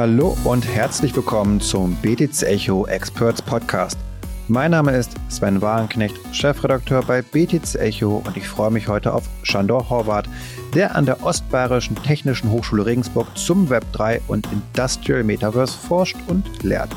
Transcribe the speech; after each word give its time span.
Hallo 0.00 0.38
und 0.44 0.64
herzlich 0.64 1.16
willkommen 1.16 1.60
zum 1.60 1.96
BTC 1.96 2.44
Echo 2.44 2.86
Experts 2.86 3.42
Podcast. 3.42 3.98
Mein 4.46 4.70
Name 4.70 4.96
ist 4.96 5.10
Sven 5.28 5.60
Warenknecht, 5.60 6.14
Chefredakteur 6.32 7.02
bei 7.02 7.20
BTC 7.20 7.74
Echo 7.74 8.22
und 8.24 8.36
ich 8.36 8.46
freue 8.46 8.70
mich 8.70 8.86
heute 8.86 9.12
auf 9.12 9.24
Shandor 9.42 9.90
Horvath, 9.90 10.28
der 10.72 10.94
an 10.94 11.04
der 11.04 11.24
Ostbayerischen 11.24 12.00
Technischen 12.04 12.48
Hochschule 12.52 12.86
Regensburg 12.86 13.26
zum 13.36 13.66
Web3 13.66 14.20
und 14.28 14.46
Industrial 14.52 15.24
Metaverse 15.24 15.76
forscht 15.76 16.16
und 16.28 16.62
lehrt. 16.62 16.94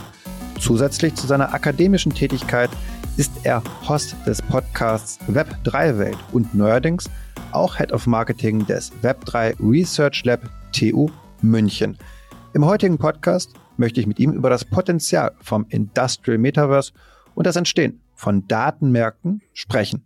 Zusätzlich 0.60 1.16
zu 1.16 1.26
seiner 1.26 1.56
akademischen 1.56 2.14
Tätigkeit 2.14 2.70
ist 3.18 3.32
er 3.42 3.64
Host 3.90 4.16
des 4.28 4.44
Podcasts 4.44 5.18
Web3 5.28 5.98
Welt 5.98 6.20
und 6.34 6.54
neuerdings 6.54 7.10
auch 7.52 7.78
Head 7.78 7.94
of 7.94 8.06
Marketing 8.06 8.64
des 8.68 8.92
Web3 9.02 9.56
Research 9.60 10.24
Lab 10.24 10.42
TU 10.72 11.10
München. 11.42 11.98
Im 12.54 12.66
heutigen 12.66 12.98
Podcast 12.98 13.54
möchte 13.78 14.02
ich 14.02 14.08
mit 14.08 14.20
ihm 14.20 14.34
über 14.34 14.50
das 14.50 14.66
Potenzial 14.66 15.32
vom 15.40 15.66
Industrial 15.70 16.38
Metaverse 16.38 16.92
und 17.34 17.48
das 17.48 17.56
Entstehen 17.56 18.02
von 18.14 18.46
Datenmärkten 18.46 19.42
sprechen. 19.54 20.06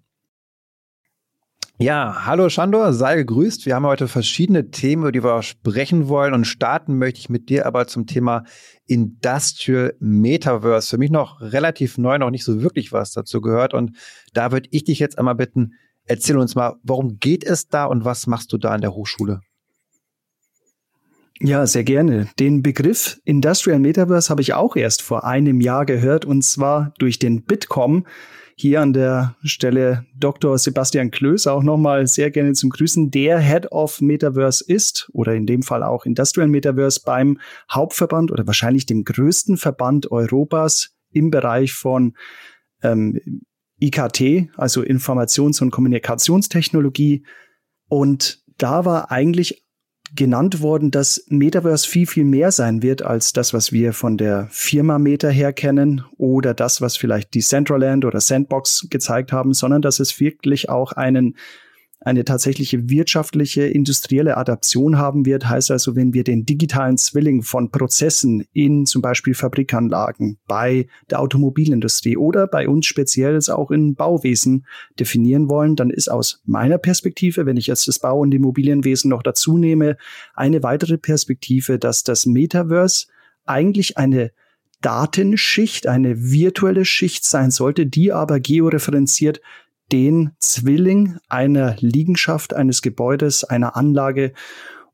Ja, 1.80 2.28
hallo 2.28 2.50
Shandor, 2.50 2.94
sei 2.94 3.16
gegrüßt. 3.16 3.66
Wir 3.66 3.74
haben 3.74 3.88
heute 3.88 4.08
verschiedene 4.08 4.70
Themen, 4.70 5.02
über 5.02 5.12
die 5.12 5.24
wir 5.24 5.42
sprechen 5.42 6.08
wollen 6.08 6.36
und 6.36 6.46
starten 6.46 7.00
möchte 7.00 7.20
ich 7.20 7.30
mit 7.30 7.50
dir 7.50 7.66
aber 7.66 7.88
zum 7.88 8.06
Thema 8.06 8.44
Industrial 8.86 9.96
Metaverse. 10.00 10.92
Für 10.92 10.98
mich 11.00 11.10
noch 11.10 11.42
relativ 11.42 11.98
neu, 11.98 12.20
noch 12.20 12.30
nicht 12.30 12.46
so 12.46 12.62
wirklich 12.62 12.94
was 12.94 13.12
dazu 13.12 13.42
gehört 13.42 13.74
und 13.74 13.98
da 14.34 14.52
würde 14.52 14.70
ich 14.72 14.84
dich 14.84 15.00
jetzt 15.00 15.18
einmal 15.18 15.36
bitten, 15.36 15.74
erzähl 16.04 16.38
uns 16.38 16.54
mal, 16.54 16.76
worum 16.84 17.18
geht 17.18 17.44
es 17.44 17.70
da 17.70 17.86
und 17.86 18.06
was 18.06 18.28
machst 18.28 18.54
du 18.54 18.60
da 18.60 18.70
an 18.70 18.82
der 18.82 18.94
Hochschule? 18.94 19.42
Ja, 21.42 21.68
sehr 21.68 21.84
gerne. 21.84 22.30
Den 22.40 22.62
Begriff 22.64 23.20
Industrial 23.26 23.80
Metaverse 23.80 24.30
habe 24.30 24.42
ich 24.42 24.54
auch 24.54 24.78
erst 24.78 25.02
vor 25.02 25.26
einem 25.26 25.60
Jahr 25.60 25.86
gehört 25.86 26.24
und 26.24 26.44
zwar 26.44 26.94
durch 26.98 27.20
den 27.20 27.44
Bitkom. 27.44 28.06
Hier 28.58 28.80
an 28.80 28.94
der 28.94 29.36
Stelle 29.44 30.06
Dr. 30.18 30.58
Sebastian 30.58 31.12
Klöß 31.12 31.48
auch 31.48 31.62
nochmal 31.62 32.08
sehr 32.08 32.32
gerne 32.32 32.54
zum 32.54 32.70
Grüßen, 32.70 33.12
der 33.12 33.38
Head 33.40 33.74
of 33.74 34.00
Metaverse 34.00 34.64
ist 34.66 35.10
oder 35.12 35.36
in 35.36 35.46
dem 35.46 35.62
Fall 35.62 35.84
auch 35.84 36.06
Industrial 36.06 36.48
Metaverse 36.48 37.02
beim 37.06 37.38
Hauptverband 37.70 38.32
oder 38.32 38.48
wahrscheinlich 38.48 38.86
dem 38.86 39.04
größten 39.04 39.58
Verband 39.58 40.10
Europas 40.10 40.96
im 41.12 41.32
Bereich 41.32 41.74
von 41.74 42.16
ähm, 42.82 43.20
IKT, 43.82 44.52
also 44.56 44.82
Informations- 44.82 45.62
und 45.62 45.72
Kommunikationstechnologie. 45.72 47.26
Und 47.90 48.42
da 48.58 48.86
war 48.86 49.12
eigentlich 49.12 49.65
genannt 50.16 50.62
worden, 50.62 50.92
dass 50.92 51.26
Metaverse 51.30 51.88
viel, 51.88 52.08
viel 52.08 52.24
mehr 52.24 52.52
sein 52.52 52.82
wird 52.82 53.02
als 53.02 53.34
das, 53.34 53.54
was 53.54 53.72
wir 53.72 53.94
von 53.94 54.18
der 54.18 54.48
Firma 54.52 54.98
Meta 54.98 55.28
her 55.28 55.54
kennen 55.54 56.04
oder 56.18 56.54
das, 56.54 56.82
was 56.82 56.98
vielleicht 56.98 57.34
die 57.34 57.42
Centraland 57.42 58.06
oder 58.06 58.22
Sandbox 58.22 58.88
gezeigt 58.90 59.32
haben, 59.32 59.54
sondern 59.54 59.82
dass 59.82 60.00
es 60.00 60.20
wirklich 60.20 60.70
auch 60.70 60.94
einen 60.94 61.36
eine 62.06 62.24
tatsächliche 62.24 62.88
wirtschaftliche, 62.88 63.64
industrielle 63.64 64.38
Adaption 64.38 65.00
haben 65.00 65.26
wird. 65.26 65.50
Heißt 65.50 65.72
also, 65.72 65.96
wenn 65.96 66.14
wir 66.14 66.24
den 66.24 66.46
digitalen 66.46 66.98
Zwilling 66.98 67.42
von 67.42 67.72
Prozessen 67.72 68.46
in 68.54 68.86
zum 68.86 69.02
Beispiel 69.02 69.34
Fabrikanlagen 69.34 70.38
bei 70.48 70.86
der 71.10 71.20
Automobilindustrie 71.20 72.16
oder 72.16 72.46
bei 72.46 72.70
uns 72.70 72.86
speziell 72.86 73.40
auch 73.50 73.72
in 73.72 73.96
Bauwesen 73.96 74.68
definieren 75.00 75.50
wollen, 75.50 75.76
dann 75.76 75.90
ist 75.90 76.10
aus 76.10 76.44
meiner 76.46 76.78
Perspektive, 76.78 77.48
wenn 77.48 77.58
ich 77.58 77.66
jetzt 77.66 77.88
das 77.88 77.98
Bau- 77.98 78.20
und 78.20 78.34
Immobilienwesen 78.34 79.10
noch 79.10 79.24
dazu 79.24 79.58
nehme, 79.58 79.98
eine 80.36 80.62
weitere 80.62 81.00
Perspektive, 81.00 81.80
dass 81.80 82.04
das 82.04 82.28
Metaverse 82.28 83.08
eigentlich 83.46 83.98
eine 83.98 84.32
Datenschicht, 84.82 85.88
eine 85.88 86.32
virtuelle 86.32 86.86
Schicht 86.86 87.26
sein 87.26 87.50
sollte, 87.50 87.88
die 87.88 88.12
aber 88.12 88.40
georeferenziert 88.40 89.42
den 89.92 90.32
Zwilling 90.40 91.18
einer 91.30 91.76
Liegenschaft, 91.80 92.54
eines 92.54 92.82
Gebäudes, 92.82 93.44
einer 93.44 93.76
Anlage 93.76 94.34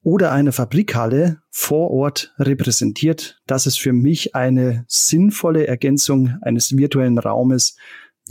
oder 0.03 0.31
einer 0.31 0.51
Fabrikhalle 0.51 1.41
vor 1.49 1.91
Ort 1.91 2.33
repräsentiert. 2.39 3.39
Das 3.45 3.67
ist 3.67 3.79
für 3.79 3.93
mich 3.93 4.35
eine 4.35 4.83
sinnvolle 4.87 5.67
Ergänzung 5.67 6.37
eines 6.41 6.75
virtuellen 6.75 7.19
Raumes, 7.19 7.77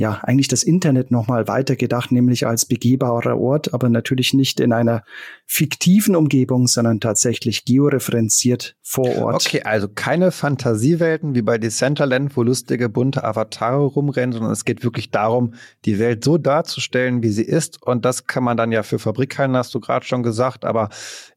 ja, 0.01 0.19
eigentlich 0.23 0.49
das 0.49 0.63
Internet 0.63 1.11
nochmal 1.11 1.47
weitergedacht, 1.47 2.11
nämlich 2.11 2.47
als 2.47 2.65
begehbarer 2.65 3.39
Ort, 3.39 3.75
aber 3.75 3.91
natürlich 3.91 4.33
nicht 4.33 4.59
in 4.59 4.73
einer 4.73 5.05
fiktiven 5.45 6.17
Umgebung, 6.17 6.69
sondern 6.69 7.01
tatsächlich 7.01 7.67
georeferenziert 7.67 8.77
vor 8.81 9.15
Ort. 9.19 9.47
Okay, 9.47 9.61
also 9.63 9.89
keine 9.89 10.31
Fantasiewelten 10.31 11.35
wie 11.35 11.43
bei 11.43 11.59
Decentraland, 11.59 12.35
wo 12.35 12.43
lustige 12.43 12.89
bunte 12.89 13.25
Avatare 13.25 13.85
rumrennen, 13.85 14.33
sondern 14.33 14.53
es 14.53 14.65
geht 14.65 14.83
wirklich 14.85 15.11
darum, 15.11 15.53
die 15.85 15.99
Welt 15.99 16.25
so 16.25 16.39
darzustellen, 16.39 17.23
wie 17.23 17.29
sie 17.29 17.45
ist. 17.45 17.83
Und 17.83 18.07
das 18.07 18.27
kann 18.27 18.43
man 18.43 18.57
dann 18.57 18.73
ja 18.73 18.83
für 18.83 18.99
Fabrikhallen, 18.99 19.55
hast 19.55 19.75
du 19.75 19.81
gerade 19.81 20.07
schon 20.07 20.23
gesagt, 20.23 20.65
aber 20.65 20.89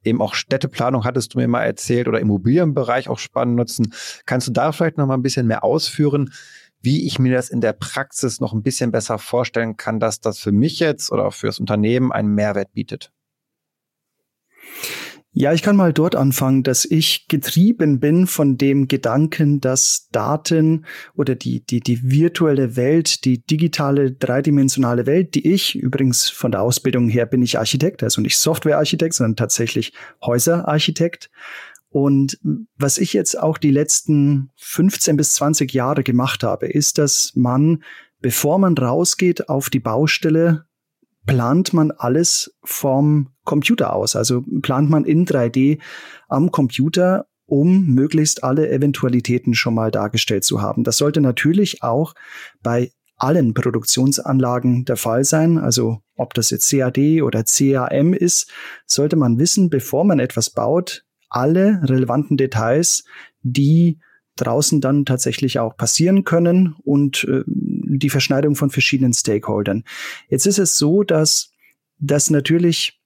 eben 0.06 0.22
auch 0.22 0.36
Städteplanung 0.36 1.04
hattest 1.04 1.34
du 1.34 1.40
mir 1.40 1.50
mal 1.50 1.64
erzählt 1.64 2.08
oder 2.08 2.22
Immobilienbereich 2.22 3.10
auch 3.10 3.20
spannend 3.20 3.58
nutzen. 3.58 3.94
Kannst 4.26 4.48
du 4.48 4.54
da 4.54 4.72
vielleicht 4.72 4.98
noch 4.98 5.06
mal 5.06 5.16
ein 5.16 5.22
bisschen 5.22 5.48
mehr 5.48 5.66
ausführen? 5.66 6.32
Wie 6.84 7.08
ich 7.08 7.18
mir 7.18 7.34
das 7.34 7.50
in 7.50 7.62
der 7.62 7.74
Praxis 7.74 8.40
noch 8.40 8.54
ein 8.54 8.62
bisschen 8.62 8.92
besser 8.92 9.18
vorstellen 9.18 9.78
kann, 9.78 10.00
dass 10.00 10.20
das 10.20 10.38
für 10.38 10.52
mich 10.52 10.80
jetzt 10.80 11.12
oder 11.12 11.32
für 11.32 11.48
das 11.48 11.60
Unternehmen 11.60 12.12
einen 12.12 12.36
Mehrwert 12.36 12.74
bietet. 12.74 13.12
Ja, 15.36 15.52
ich 15.52 15.64
kann 15.64 15.76
mal 15.76 15.94
dort 15.94 16.16
anfangen, 16.16 16.62
dass 16.62 16.86
ich 16.86 17.28
getrieben 17.28 18.00
bin 18.00 18.28
von 18.28 18.56
dem 18.56 18.88
Gedanken, 18.88 19.60
dass 19.62 20.08
Daten 20.12 20.86
oder 21.16 21.34
die, 21.34 21.66
die, 21.66 21.80
die 21.80 22.12
virtuelle 22.12 22.76
Welt, 22.76 23.26
die 23.26 23.44
digitale, 23.44 24.12
dreidimensionale 24.12 25.08
Welt, 25.08 25.34
die 25.34 25.52
ich, 25.52 25.76
übrigens 25.76 26.30
von 26.30 26.52
der 26.52 26.62
Ausbildung 26.62 27.10
her 27.10 27.26
bin 27.26 27.42
ich 27.42 27.58
Architekt, 27.58 28.04
also 28.04 28.22
nicht 28.22 28.38
Softwarearchitekt, 28.38 29.16
sondern 29.16 29.36
tatsächlich 29.36 29.94
Häuserarchitekt, 30.24 31.32
und 31.94 32.40
was 32.76 32.98
ich 32.98 33.14
jetzt 33.14 33.40
auch 33.40 33.60
die 33.60 33.70
letzten 33.70 34.50
15 34.56 35.16
bis 35.16 35.36
20 35.36 35.72
Jahre 35.74 36.02
gemacht 36.02 36.42
habe, 36.42 36.66
ist, 36.66 36.98
dass 36.98 37.34
man, 37.36 37.84
bevor 38.20 38.58
man 38.58 38.76
rausgeht 38.76 39.48
auf 39.48 39.70
die 39.70 39.80
Baustelle, 39.80 40.66
plant 41.28 41.72
man 41.72 41.92
alles 41.92 42.58
vom 42.64 43.30
Computer 43.44 43.94
aus. 43.94 44.16
Also 44.16 44.44
plant 44.64 44.90
man 44.90 45.06
in 45.06 45.28
3D 45.28 45.80
am 46.30 46.50
Computer, 46.50 47.28
um 47.46 47.86
möglichst 47.86 48.44
alle 48.44 48.72
Eventualitäten 48.72 49.54
schon 49.54 49.76
mal 49.76 49.92
dargestellt 49.92 50.46
zu 50.46 50.64
haben. 50.64 50.84
Das 50.84 50.98
sollte 50.98 51.22
natürlich 51.22 51.84
auch 51.84 52.16
bei 52.64 52.92
allen 53.18 53.54
Produktionsanlagen 53.54 54.86
der 54.86 54.98
Fall 54.98 55.26
sein. 55.26 55.60
Also 55.60 56.00
ob 56.16 56.34
das 56.34 56.50
jetzt 56.50 56.72
CAD 56.72 57.22
oder 57.22 57.44
CAM 57.44 58.16
ist, 58.16 58.52
sollte 58.88 59.16
man 59.16 59.38
wissen, 59.38 59.70
bevor 59.70 60.06
man 60.06 60.18
etwas 60.18 60.50
baut, 60.50 61.03
alle 61.34 61.82
relevanten 61.84 62.38
Details, 62.38 63.04
die 63.42 64.00
draußen 64.36 64.82
dann 64.82 65.06
tatsächlich 65.06 65.60
auch 65.60 65.78
passieren 65.78 66.24
können 66.24 66.76
und 66.84 67.26
äh, 67.26 67.44
die 67.46 68.10
Verschneidung 68.10 68.56
von 68.56 68.70
verschiedenen 68.70 69.14
Stakeholdern. 69.14 69.84
Jetzt 70.30 70.48
ist 70.48 70.58
es 70.58 70.78
so, 70.78 71.04
dass 71.04 71.52
das 72.00 72.30
natürlich 72.30 73.00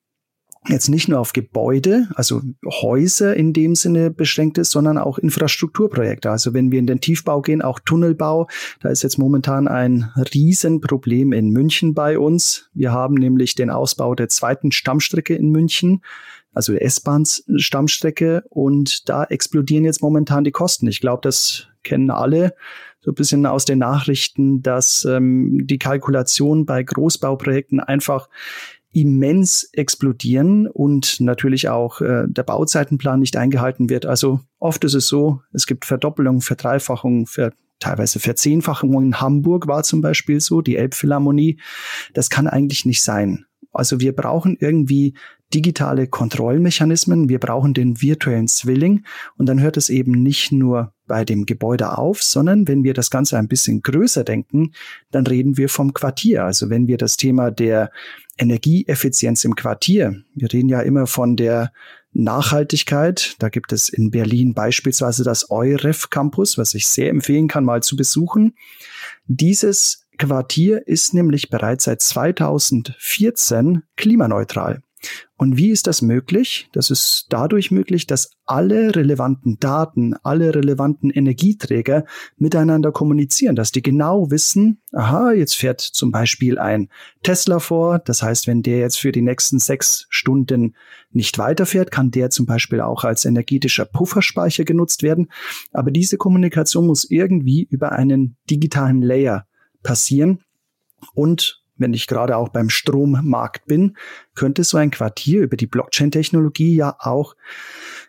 jetzt 0.69 0.89
nicht 0.89 1.07
nur 1.07 1.19
auf 1.19 1.33
Gebäude, 1.33 2.07
also 2.15 2.41
Häuser 2.65 3.35
in 3.35 3.53
dem 3.53 3.75
Sinne 3.75 4.11
beschränkt 4.11 4.57
ist, 4.57 4.71
sondern 4.71 4.97
auch 4.97 5.17
Infrastrukturprojekte. 5.17 6.29
Also 6.29 6.53
wenn 6.53 6.71
wir 6.71 6.79
in 6.79 6.88
den 6.88 6.99
Tiefbau 6.99 7.41
gehen, 7.41 7.61
auch 7.61 7.79
Tunnelbau, 7.79 8.47
da 8.81 8.89
ist 8.89 9.03
jetzt 9.03 9.17
momentan 9.17 9.67
ein 9.67 10.11
Riesenproblem 10.33 11.31
in 11.31 11.51
München 11.51 11.94
bei 11.94 12.19
uns. 12.19 12.69
Wir 12.73 12.91
haben 12.91 13.15
nämlich 13.15 13.56
den 13.56 13.69
Ausbau 13.69 14.15
der 14.15 14.30
zweiten 14.30 14.71
Stammstrecke 14.71 15.35
in 15.35 15.50
München 15.51 16.01
also 16.57 16.74
S-Bahn-Stammstrecke 16.74 18.44
und 18.50 19.07
da 19.07 19.24
explodieren 19.24 19.86
jetzt 19.86 20.01
momentan 20.01 20.44
die 20.44 20.51
Kosten. 20.51 20.88
Ich 20.88 21.00
glaube, 21.00 21.21
das 21.21 21.68
kennen 21.83 22.09
alle 22.09 22.56
so 23.00 23.12
ein 23.12 23.15
bisschen 23.15 23.45
aus 23.45 23.65
den 23.65 23.77
Nachrichten, 23.77 24.63
dass 24.63 25.06
ähm, 25.06 25.68
die 25.68 25.77
Kalkulation 25.77 26.65
bei 26.65 26.81
Großbauprojekten 26.81 27.80
einfach 27.80 28.27
immens 28.92 29.69
explodieren 29.71 30.65
und 30.68 31.21
natürlich 31.21 31.69
auch 31.69 32.01
äh, 32.01 32.24
der 32.27 32.42
Bauzeitenplan 32.44 33.19
nicht 33.19 33.38
eingehalten 33.38 33.89
wird. 33.89 34.07
Also 34.07 34.39
oft 34.57 34.83
ist 34.83 34.95
es 34.95 35.07
so, 35.07 35.42
es 35.54 35.68
gibt 35.68 35.86
Verdoppelungen, 35.86 36.42
Verdreifachungen, 36.42 37.27
für 37.27 37.54
teilweise 37.80 38.19
Verzehnfachungen. 38.19 39.06
In 39.06 39.21
Hamburg 39.21 39.68
war 39.68 39.83
zum 39.83 40.01
Beispiel 40.01 40.39
so, 40.39 40.62
die 40.62 40.77
Elbphilharmonie. 40.77 41.59
Das 42.15 42.31
kann 42.31 42.48
eigentlich 42.48 42.86
nicht 42.86 43.04
sein. 43.04 43.45
Also 43.71 44.00
wir 44.00 44.15
brauchen 44.15 44.57
irgendwie 44.59 45.13
digitale 45.53 46.07
Kontrollmechanismen, 46.07 47.29
wir 47.29 47.39
brauchen 47.39 47.73
den 47.73 48.01
virtuellen 48.01 48.47
Zwilling 48.47 49.05
und 49.38 49.47
dann 49.47 49.61
hört 49.61 49.77
es 49.77 49.89
eben 49.89 50.11
nicht 50.11 50.51
nur 50.51 50.94
bei 51.07 51.23
dem 51.23 51.45
Gebäude 51.45 51.97
auf, 51.97 52.21
sondern 52.21 52.67
wenn 52.67 52.83
wir 52.83 52.94
das 52.94 53.09
Ganze 53.09 53.38
ein 53.38 53.47
bisschen 53.47 53.81
größer 53.81 54.23
denken, 54.23 54.73
dann 55.11 55.25
reden 55.25 55.57
wir 55.57 55.69
vom 55.69 55.94
Quartier. 55.94 56.44
Also 56.44 56.69
wenn 56.69 56.88
wir 56.88 56.97
das 56.97 57.15
Thema 57.15 57.49
der 57.49 57.91
Energieeffizienz 58.38 59.45
im 59.45 59.55
Quartier, 59.55 60.21
wir 60.35 60.51
reden 60.51 60.69
ja 60.69 60.81
immer 60.81 61.07
von 61.07 61.38
der 61.38 61.71
Nachhaltigkeit. 62.11 63.35
Da 63.39 63.49
gibt 63.49 63.71
es 63.71 63.89
in 63.89 64.11
Berlin 64.11 64.53
beispielsweise 64.53 65.23
das 65.23 65.49
EUREF 65.49 66.09
Campus, 66.09 66.57
was 66.57 66.73
ich 66.73 66.88
sehr 66.88 67.09
empfehlen 67.09 67.47
kann, 67.47 67.63
mal 67.63 67.83
zu 67.83 67.95
besuchen. 67.95 68.55
Dieses 69.27 70.07
Quartier 70.17 70.88
ist 70.88 71.13
nämlich 71.13 71.49
bereits 71.49 71.85
seit 71.85 72.01
2014 72.01 73.83
klimaneutral. 73.95 74.81
Und 75.35 75.57
wie 75.57 75.69
ist 75.69 75.85
das 75.85 76.01
möglich? 76.01 76.67
Das 76.73 76.89
ist 76.89 77.27
dadurch 77.29 77.69
möglich, 77.69 78.07
dass 78.07 78.31
alle 78.45 78.95
relevanten 78.95 79.59
Daten, 79.59 80.15
alle 80.23 80.55
relevanten 80.55 81.11
Energieträger 81.11 82.05
miteinander 82.38 82.91
kommunizieren, 82.91 83.55
dass 83.55 83.71
die 83.71 83.83
genau 83.83 84.31
wissen, 84.31 84.81
aha, 84.94 85.31
jetzt 85.33 85.55
fährt 85.55 85.81
zum 85.81 86.11
Beispiel 86.11 86.57
ein 86.57 86.89
Tesla 87.21 87.59
vor. 87.59 87.99
Das 87.99 88.23
heißt, 88.23 88.47
wenn 88.47 88.63
der 88.63 88.79
jetzt 88.79 88.99
für 88.99 89.11
die 89.11 89.21
nächsten 89.21 89.59
sechs 89.59 90.07
Stunden 90.09 90.75
nicht 91.11 91.38
weiterfährt, 91.38 91.91
kann 91.91 92.09
der 92.09 92.31
zum 92.31 92.47
Beispiel 92.47 92.81
auch 92.81 93.03
als 93.03 93.25
energetischer 93.25 93.85
Pufferspeicher 93.85 94.63
genutzt 94.63 95.03
werden. 95.03 95.27
Aber 95.71 95.91
diese 95.91 96.17
Kommunikation 96.17 96.88
muss 96.88 97.03
irgendwie 97.03 97.67
über 97.69 97.91
einen 97.91 98.38
digitalen 98.49 99.03
Layer 99.03 99.45
passieren. 99.83 100.39
Und 101.13 101.63
wenn 101.77 101.94
ich 101.94 102.07
gerade 102.07 102.38
auch 102.38 102.50
beim 102.50 102.69
Strommarkt 102.69 103.65
bin, 103.65 103.97
könnte 104.35 104.63
so 104.63 104.77
ein 104.77 104.91
Quartier 104.91 105.41
über 105.41 105.57
die 105.57 105.68
Blockchain-Technologie 105.68 106.75
ja 106.75 106.95
auch 107.00 107.35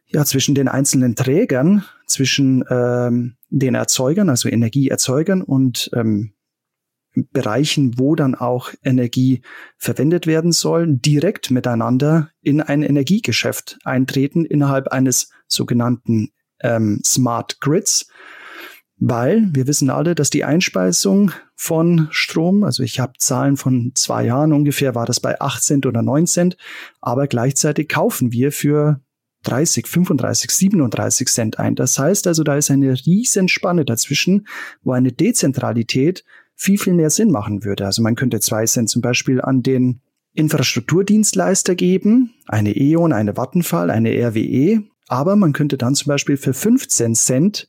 ja 0.07 0.25
zwischen 0.25 0.55
den 0.55 0.69
einzelnen 0.69 1.15
Trägern, 1.17 1.85
zwischen 2.07 2.65
ähm, 2.71 3.37
den 3.51 3.75
Erzeugern, 3.75 4.31
also 4.31 4.49
Energieerzeugern 4.49 5.43
und 5.43 5.91
ähm, 5.95 6.33
Bereichen, 7.33 7.99
wo 7.99 8.15
dann 8.15 8.35
auch 8.35 8.71
Energie 8.85 9.43
verwendet 9.77 10.27
werden 10.27 10.53
soll, 10.53 10.87
direkt 10.89 11.51
miteinander 11.51 12.31
in 12.43 12.61
ein 12.61 12.83
Energiegeschäft 12.83 13.79
eintreten 13.85 14.45
innerhalb 14.45 14.89
eines 14.89 15.31
sogenannten 15.47 16.31
ähm, 16.61 17.01
Smart 17.05 17.61
Grids. 17.61 18.09
Weil 19.01 19.49
wir 19.53 19.67
wissen 19.69 19.91
alle, 19.91 20.15
dass 20.15 20.31
die 20.31 20.45
Einspeisung 20.45 21.31
von 21.55 22.09
Strom, 22.11 22.65
also 22.65 22.83
ich 22.83 22.99
habe 22.99 23.13
Zahlen 23.19 23.57
von 23.57 23.93
zwei 23.95 24.25
Jahren 24.25 24.53
ungefähr, 24.53 24.95
war 24.95 25.07
das 25.07 25.21
bei 25.21 25.41
8 25.41 25.63
Cent 25.63 25.87
oder 25.87 26.03
9 26.03 26.27
Cent, 26.27 26.57
aber 27.01 27.29
gleichzeitig 27.29 27.89
kaufen 27.89 28.33
wir 28.33 28.51
für 28.51 29.01
30, 29.45 29.87
35, 29.87 30.51
37 30.51 31.29
Cent 31.29 31.59
ein. 31.59 31.77
Das 31.77 31.99
heißt 31.99 32.27
also, 32.27 32.43
da 32.43 32.57
ist 32.57 32.71
eine 32.71 32.93
Riesenspanne 32.93 33.85
dazwischen, 33.85 34.49
wo 34.83 34.93
eine 34.93 35.13
Dezentralität 35.13 36.25
viel, 36.57 36.79
viel 36.79 36.95
mehr 36.95 37.11
Sinn 37.11 37.31
machen 37.31 37.65
würde. 37.65 37.87
Also 37.87 38.03
man 38.03 38.17
könnte 38.17 38.41
zwei 38.41 38.67
Cent 38.67 38.91
zum 38.91 39.01
Beispiel 39.01 39.41
an 39.41 39.63
den 39.63 40.01
Infrastrukturdienstleister 40.35 41.77
geben, 41.77 42.35
eine 42.47 42.77
E.ON, 42.77 43.13
eine 43.13 43.37
Vattenfall, 43.37 43.91
eine 43.91 44.11
RWE, 44.11 44.83
aber 45.09 45.37
man 45.37 45.53
könnte 45.53 45.79
dann 45.79 45.95
zum 45.95 46.09
Beispiel 46.09 46.37
für 46.37 46.53
15 46.53 47.15
Cent 47.15 47.69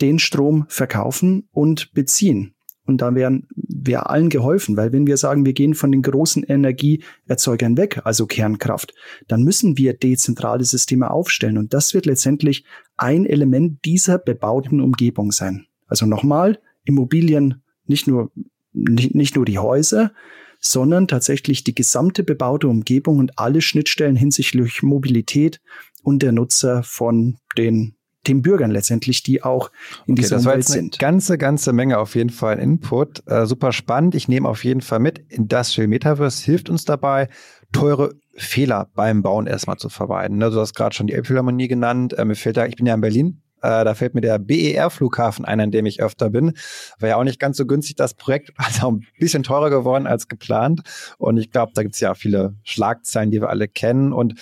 den 0.00 0.18
Strom 0.18 0.64
verkaufen 0.68 1.48
und 1.52 1.92
beziehen. 1.92 2.54
Und 2.86 3.00
da 3.00 3.14
wären 3.14 3.46
wir 3.56 4.10
allen 4.10 4.28
geholfen, 4.28 4.76
weil 4.76 4.92
wenn 4.92 5.06
wir 5.06 5.16
sagen, 5.16 5.46
wir 5.46 5.54
gehen 5.54 5.74
von 5.74 5.90
den 5.90 6.02
großen 6.02 6.42
Energieerzeugern 6.42 7.78
weg, 7.78 8.02
also 8.04 8.26
Kernkraft, 8.26 8.92
dann 9.26 9.42
müssen 9.42 9.78
wir 9.78 9.94
dezentrale 9.94 10.64
Systeme 10.64 11.10
aufstellen. 11.10 11.56
Und 11.56 11.72
das 11.72 11.94
wird 11.94 12.04
letztendlich 12.04 12.64
ein 12.96 13.24
Element 13.24 13.84
dieser 13.86 14.18
bebauten 14.18 14.80
Umgebung 14.80 15.32
sein. 15.32 15.66
Also 15.86 16.04
nochmal, 16.04 16.58
Immobilien, 16.84 17.62
nicht 17.86 18.06
nur, 18.06 18.30
nicht, 18.72 19.14
nicht 19.14 19.36
nur 19.36 19.46
die 19.46 19.58
Häuser, 19.58 20.12
sondern 20.60 21.08
tatsächlich 21.08 21.64
die 21.64 21.74
gesamte 21.74 22.22
bebaute 22.22 22.68
Umgebung 22.68 23.18
und 23.18 23.38
alle 23.38 23.62
Schnittstellen 23.62 24.16
hinsichtlich 24.16 24.82
Mobilität 24.82 25.60
und 26.02 26.22
der 26.22 26.32
Nutzer 26.32 26.82
von 26.82 27.38
den 27.56 27.96
den 28.26 28.42
Bürgern 28.42 28.70
letztendlich, 28.70 29.22
die 29.22 29.42
auch 29.42 29.70
in 30.06 30.12
okay, 30.12 30.22
dieser 30.22 30.36
das 30.36 30.44
war 30.44 30.56
jetzt 30.56 30.72
eine 30.72 30.82
sind. 30.82 30.98
Ganze, 30.98 31.38
ganze 31.38 31.72
Menge 31.72 31.98
auf 31.98 32.14
jeden 32.14 32.30
Fall 32.30 32.58
Input. 32.58 33.22
Äh, 33.26 33.46
super 33.46 33.72
spannend. 33.72 34.14
Ich 34.14 34.28
nehme 34.28 34.48
auf 34.48 34.64
jeden 34.64 34.80
Fall 34.80 34.98
mit. 34.98 35.18
Industrial 35.30 35.88
Metaverse 35.88 36.44
hilft 36.44 36.68
uns 36.68 36.84
dabei, 36.84 37.28
teure 37.72 38.14
Fehler 38.36 38.88
beim 38.94 39.22
Bauen 39.22 39.46
erstmal 39.46 39.76
zu 39.76 39.88
vermeiden. 39.88 40.38
Ne, 40.38 40.50
du 40.50 40.60
hast 40.60 40.74
gerade 40.74 40.94
schon 40.94 41.06
die 41.06 41.12
Elbphilharmonie 41.12 41.68
genannt. 41.68 42.12
Äh, 42.14 42.24
mir 42.24 42.34
fällt 42.34 42.56
da, 42.56 42.66
ich 42.66 42.76
bin 42.76 42.86
ja 42.86 42.94
in 42.94 43.00
Berlin. 43.00 43.42
Äh, 43.64 43.84
da 43.84 43.94
fällt 43.94 44.14
mir 44.14 44.20
der 44.20 44.38
BER-Flughafen 44.38 45.46
ein, 45.46 45.58
an 45.58 45.70
dem 45.70 45.86
ich 45.86 46.02
öfter 46.02 46.28
bin. 46.28 46.52
War 46.98 47.08
ja 47.08 47.16
auch 47.16 47.24
nicht 47.24 47.40
ganz 47.40 47.56
so 47.56 47.64
günstig, 47.64 47.96
das 47.96 48.14
Projekt. 48.14 48.52
Also 48.58 48.90
ein 48.90 49.06
bisschen 49.18 49.42
teurer 49.42 49.70
geworden 49.70 50.06
als 50.06 50.28
geplant. 50.28 50.82
Und 51.18 51.38
ich 51.38 51.50
glaube, 51.50 51.72
da 51.74 51.82
gibt 51.82 51.94
es 51.94 52.00
ja 52.00 52.14
viele 52.14 52.54
Schlagzeilen, 52.62 53.30
die 53.30 53.40
wir 53.40 53.48
alle 53.48 53.68
kennen. 53.68 54.12
Und 54.12 54.34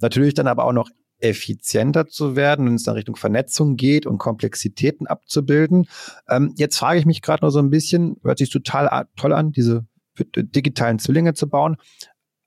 natürlich 0.00 0.34
dann 0.34 0.46
aber 0.46 0.64
auch 0.64 0.72
noch 0.72 0.90
effizienter 1.20 2.06
zu 2.06 2.36
werden, 2.36 2.66
wenn 2.66 2.74
es 2.74 2.86
in 2.86 2.92
Richtung 2.92 3.16
Vernetzung 3.16 3.76
geht 3.76 4.06
und 4.06 4.18
Komplexitäten 4.18 5.06
abzubilden. 5.06 5.88
Ähm, 6.28 6.54
jetzt 6.56 6.78
frage 6.78 6.98
ich 6.98 7.06
mich 7.06 7.22
gerade 7.22 7.44
noch 7.44 7.50
so 7.50 7.58
ein 7.58 7.70
bisschen, 7.70 8.16
hört 8.22 8.38
sich 8.38 8.50
total 8.50 9.06
toll 9.16 9.32
an, 9.32 9.52
diese 9.52 9.86
digitalen 10.36 10.98
Zwillinge 10.98 11.34
zu 11.34 11.48
bauen. 11.48 11.76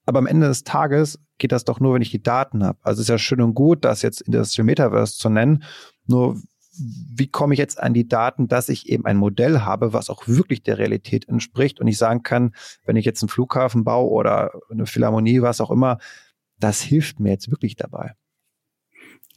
Aber 0.06 0.20
am 0.20 0.28
Ende 0.28 0.48
des 0.48 0.64
Tages 0.64 1.20
geht 1.38 1.52
das 1.52 1.64
doch 1.64 1.80
nur, 1.80 1.94
wenn 1.94 2.02
ich 2.02 2.12
die 2.12 2.24
Daten 2.24 2.64
habe. 2.64 2.80
Also 2.82 3.00
es 3.00 3.06
ist 3.06 3.10
ja 3.10 3.18
schön 3.18 3.42
und 3.42 3.54
gut, 3.54 3.86
das 3.86 4.02
jetzt 4.02 4.22
Industrial 4.22 4.66
Metaverse 4.66 5.18
zu 5.18 5.30
nennen. 5.30 5.64
Nur 6.06 6.42
wie 6.74 7.28
komme 7.28 7.54
ich 7.54 7.60
jetzt 7.60 7.80
an 7.80 7.94
die 7.94 8.08
Daten, 8.08 8.48
dass 8.48 8.70
ich 8.70 8.90
eben 8.90 9.06
ein 9.06 9.18
Modell 9.18 9.62
habe, 9.62 9.94
was 9.94 10.10
auch 10.10 10.28
wirklich 10.28 10.64
der 10.64 10.78
Realität 10.78 11.28
entspricht 11.28 11.80
und 11.80 11.88
ich 11.88 11.98
sagen 11.98 12.24
kann, 12.24 12.56
wenn 12.86 12.96
ich 12.96 13.06
jetzt 13.06 13.22
einen 13.22 13.30
Flughafen 13.30 13.84
baue 13.84 14.10
oder 14.10 14.52
eine 14.70 14.86
Philharmonie, 14.86 15.42
was 15.42 15.62
auch 15.62 15.72
immer, 15.72 15.98
das 16.58 16.82
hilft 16.82 17.20
mir 17.20 17.32
jetzt 17.32 17.52
wirklich 17.52 17.76
dabei. 17.76 18.14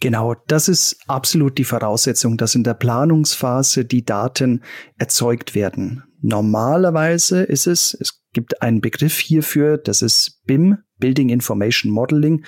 Genau, 0.04 0.34
das 0.48 0.68
ist 0.68 0.98
absolut 1.06 1.56
die 1.56 1.64
Voraussetzung, 1.64 2.36
dass 2.36 2.54
in 2.54 2.62
der 2.62 2.74
Planungsphase 2.74 3.86
die 3.86 4.04
Daten 4.04 4.60
erzeugt 4.98 5.54
werden. 5.54 6.04
Normalerweise 6.20 7.42
ist 7.42 7.66
es, 7.66 7.96
es 7.98 8.22
gibt 8.34 8.60
einen 8.60 8.82
Begriff 8.82 9.18
hierfür, 9.18 9.78
das 9.78 10.02
ist 10.02 10.42
BIM, 10.44 10.76
Building 10.98 11.30
Information 11.30 11.90
Modeling. 11.90 12.44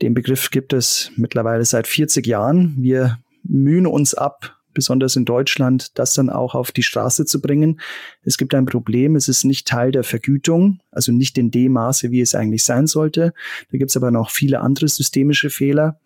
Den 0.00 0.14
Begriff 0.14 0.50
gibt 0.52 0.72
es 0.72 1.10
mittlerweile 1.16 1.64
seit 1.64 1.88
40 1.88 2.24
Jahren. 2.24 2.76
Wir 2.78 3.18
mühen 3.42 3.88
uns 3.88 4.14
ab, 4.14 4.56
besonders 4.72 5.16
in 5.16 5.24
Deutschland, 5.24 5.98
das 5.98 6.14
dann 6.14 6.30
auch 6.30 6.54
auf 6.54 6.70
die 6.70 6.84
Straße 6.84 7.24
zu 7.24 7.40
bringen. 7.40 7.80
Es 8.22 8.36
gibt 8.38 8.54
ein 8.54 8.66
Problem, 8.66 9.16
es 9.16 9.26
ist 9.26 9.42
nicht 9.42 9.66
Teil 9.66 9.90
der 9.90 10.04
Vergütung, 10.04 10.78
also 10.92 11.10
nicht 11.10 11.36
in 11.36 11.50
dem 11.50 11.72
Maße, 11.72 12.12
wie 12.12 12.20
es 12.20 12.36
eigentlich 12.36 12.62
sein 12.62 12.86
sollte. 12.86 13.34
Da 13.72 13.78
gibt 13.78 13.90
es 13.90 13.96
aber 13.96 14.12
noch 14.12 14.30
viele 14.30 14.60
andere 14.60 14.86
systemische 14.86 15.50
Fehler 15.50 15.98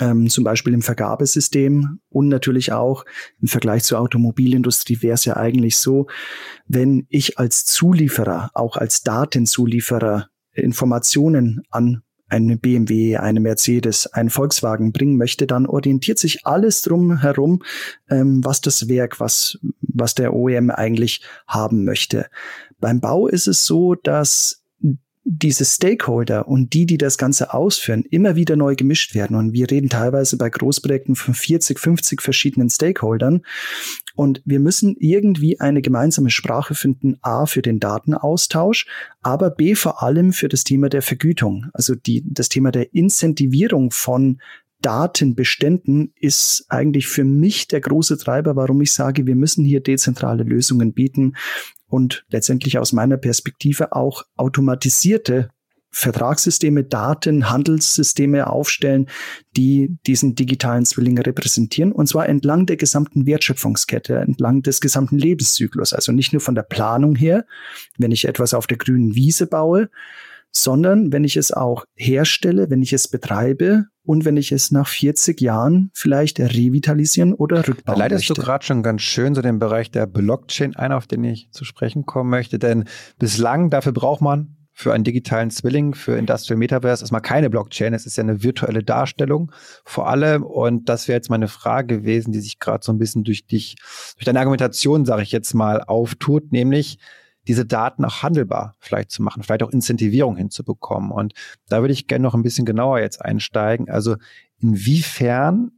ähm, 0.00 0.28
zum 0.28 0.44
Beispiel 0.44 0.74
im 0.74 0.82
Vergabesystem 0.82 2.00
und 2.08 2.28
natürlich 2.28 2.72
auch 2.72 3.04
im 3.40 3.48
Vergleich 3.48 3.84
zur 3.84 4.00
Automobilindustrie 4.00 5.02
wäre 5.02 5.14
es 5.14 5.24
ja 5.24 5.36
eigentlich 5.36 5.76
so, 5.76 6.06
wenn 6.66 7.06
ich 7.08 7.38
als 7.38 7.64
Zulieferer, 7.64 8.50
auch 8.54 8.76
als 8.76 9.02
Datenzulieferer 9.02 10.28
Informationen 10.52 11.62
an 11.70 12.02
eine 12.28 12.56
BMW, 12.56 13.16
eine 13.16 13.40
Mercedes, 13.40 14.06
einen 14.08 14.30
Volkswagen 14.30 14.92
bringen 14.92 15.16
möchte, 15.16 15.46
dann 15.46 15.66
orientiert 15.66 16.18
sich 16.18 16.44
alles 16.44 16.82
drum 16.82 17.20
herum, 17.20 17.62
ähm, 18.10 18.44
was 18.44 18.60
das 18.60 18.88
Werk, 18.88 19.20
was, 19.20 19.58
was 19.80 20.14
der 20.14 20.34
OEM 20.34 20.70
eigentlich 20.70 21.22
haben 21.46 21.84
möchte. 21.84 22.26
Beim 22.80 23.00
Bau 23.00 23.28
ist 23.28 23.46
es 23.46 23.64
so, 23.64 23.94
dass 23.94 24.64
diese 25.28 25.64
Stakeholder 25.64 26.46
und 26.46 26.72
die, 26.72 26.86
die 26.86 26.98
das 26.98 27.18
Ganze 27.18 27.52
ausführen, 27.52 28.04
immer 28.10 28.36
wieder 28.36 28.54
neu 28.54 28.76
gemischt 28.76 29.16
werden. 29.16 29.36
Und 29.36 29.52
wir 29.52 29.68
reden 29.68 29.88
teilweise 29.88 30.36
bei 30.36 30.48
Großprojekten 30.48 31.16
von 31.16 31.34
40, 31.34 31.80
50 31.80 32.22
verschiedenen 32.22 32.70
Stakeholdern. 32.70 33.42
Und 34.14 34.40
wir 34.44 34.60
müssen 34.60 34.96
irgendwie 35.00 35.58
eine 35.58 35.82
gemeinsame 35.82 36.30
Sprache 36.30 36.76
finden, 36.76 37.16
A, 37.22 37.46
für 37.46 37.60
den 37.60 37.80
Datenaustausch, 37.80 38.86
aber 39.20 39.50
B, 39.50 39.74
vor 39.74 40.00
allem 40.00 40.32
für 40.32 40.48
das 40.48 40.62
Thema 40.62 40.88
der 40.88 41.02
Vergütung. 41.02 41.66
Also 41.72 41.96
die, 41.96 42.22
das 42.24 42.48
Thema 42.48 42.70
der 42.70 42.94
Incentivierung 42.94 43.90
von 43.90 44.40
Datenbeständen 44.82 46.12
ist 46.16 46.66
eigentlich 46.68 47.08
für 47.08 47.24
mich 47.24 47.68
der 47.68 47.80
große 47.80 48.18
Treiber, 48.18 48.56
warum 48.56 48.80
ich 48.82 48.92
sage, 48.92 49.26
wir 49.26 49.34
müssen 49.34 49.64
hier 49.64 49.80
dezentrale 49.80 50.42
Lösungen 50.42 50.92
bieten, 50.92 51.34
und 51.88 52.24
letztendlich 52.30 52.78
aus 52.78 52.92
meiner 52.92 53.16
Perspektive 53.16 53.92
auch 53.92 54.24
automatisierte 54.36 55.50
Vertragssysteme, 55.90 56.84
Daten, 56.84 57.48
Handelssysteme 57.48 58.48
aufstellen, 58.50 59.08
die 59.56 59.96
diesen 60.06 60.34
digitalen 60.34 60.84
Zwilling 60.84 61.18
repräsentieren. 61.18 61.92
Und 61.92 62.06
zwar 62.06 62.28
entlang 62.28 62.66
der 62.66 62.76
gesamten 62.76 63.24
Wertschöpfungskette, 63.24 64.16
entlang 64.16 64.60
des 64.60 64.82
gesamten 64.82 65.16
Lebenszyklus. 65.16 65.94
Also 65.94 66.12
nicht 66.12 66.34
nur 66.34 66.40
von 66.40 66.54
der 66.54 66.64
Planung 66.64 67.14
her, 67.16 67.46
wenn 67.96 68.10
ich 68.10 68.26
etwas 68.26 68.52
auf 68.52 68.66
der 68.66 68.76
grünen 68.76 69.14
Wiese 69.14 69.46
baue, 69.46 69.88
sondern 70.50 71.12
wenn 71.12 71.24
ich 71.24 71.36
es 71.36 71.50
auch 71.50 71.86
herstelle, 71.94 72.68
wenn 72.68 72.82
ich 72.82 72.92
es 72.92 73.08
betreibe 73.08 73.86
und 74.06 74.24
wenn 74.24 74.36
ich 74.36 74.52
es 74.52 74.70
nach 74.70 74.88
40 74.88 75.40
Jahren 75.40 75.90
vielleicht 75.92 76.40
revitalisieren 76.40 77.34
oder 77.34 77.66
rückbauen 77.66 77.98
da 77.98 78.04
leitest 78.04 78.28
möchte. 78.28 78.34
du 78.34 78.42
gerade 78.42 78.64
schon 78.64 78.82
ganz 78.82 79.02
schön 79.02 79.34
so 79.34 79.42
den 79.42 79.58
Bereich 79.58 79.90
der 79.90 80.06
Blockchain 80.06 80.76
ein, 80.76 80.92
auf 80.92 81.06
den 81.06 81.24
ich 81.24 81.50
zu 81.50 81.64
sprechen 81.64 82.06
kommen 82.06 82.30
möchte, 82.30 82.58
denn 82.58 82.84
bislang 83.18 83.70
dafür 83.70 83.92
braucht 83.92 84.20
man 84.20 84.56
für 84.78 84.92
einen 84.92 85.04
digitalen 85.04 85.50
Zwilling, 85.50 85.94
für 85.94 86.18
Industrial 86.18 86.58
Metaverse 86.58 87.02
erstmal 87.02 87.22
keine 87.22 87.48
Blockchain. 87.48 87.94
Es 87.94 88.04
ist 88.04 88.18
ja 88.18 88.22
eine 88.22 88.42
virtuelle 88.42 88.84
Darstellung 88.84 89.50
vor 89.86 90.06
allem. 90.06 90.42
Und 90.42 90.90
das 90.90 91.08
wäre 91.08 91.16
jetzt 91.16 91.30
meine 91.30 91.48
Frage 91.48 92.00
gewesen, 92.00 92.30
die 92.32 92.40
sich 92.40 92.58
gerade 92.58 92.84
so 92.84 92.92
ein 92.92 92.98
bisschen 92.98 93.24
durch 93.24 93.46
dich, 93.46 93.76
durch 94.16 94.26
deine 94.26 94.38
Argumentation, 94.38 95.06
sage 95.06 95.22
ich 95.22 95.32
jetzt 95.32 95.54
mal, 95.54 95.80
auftut, 95.80 96.52
nämlich 96.52 96.98
diese 97.48 97.64
Daten 97.64 98.04
auch 98.04 98.22
handelbar 98.22 98.74
vielleicht 98.78 99.10
zu 99.10 99.22
machen, 99.22 99.42
vielleicht 99.42 99.62
auch 99.62 99.70
Incentivierung 99.70 100.36
hinzubekommen. 100.36 101.10
Und 101.10 101.34
da 101.68 101.80
würde 101.80 101.92
ich 101.92 102.06
gerne 102.06 102.22
noch 102.22 102.34
ein 102.34 102.42
bisschen 102.42 102.66
genauer 102.66 103.00
jetzt 103.00 103.24
einsteigen. 103.24 103.88
Also 103.88 104.16
inwiefern 104.58 105.72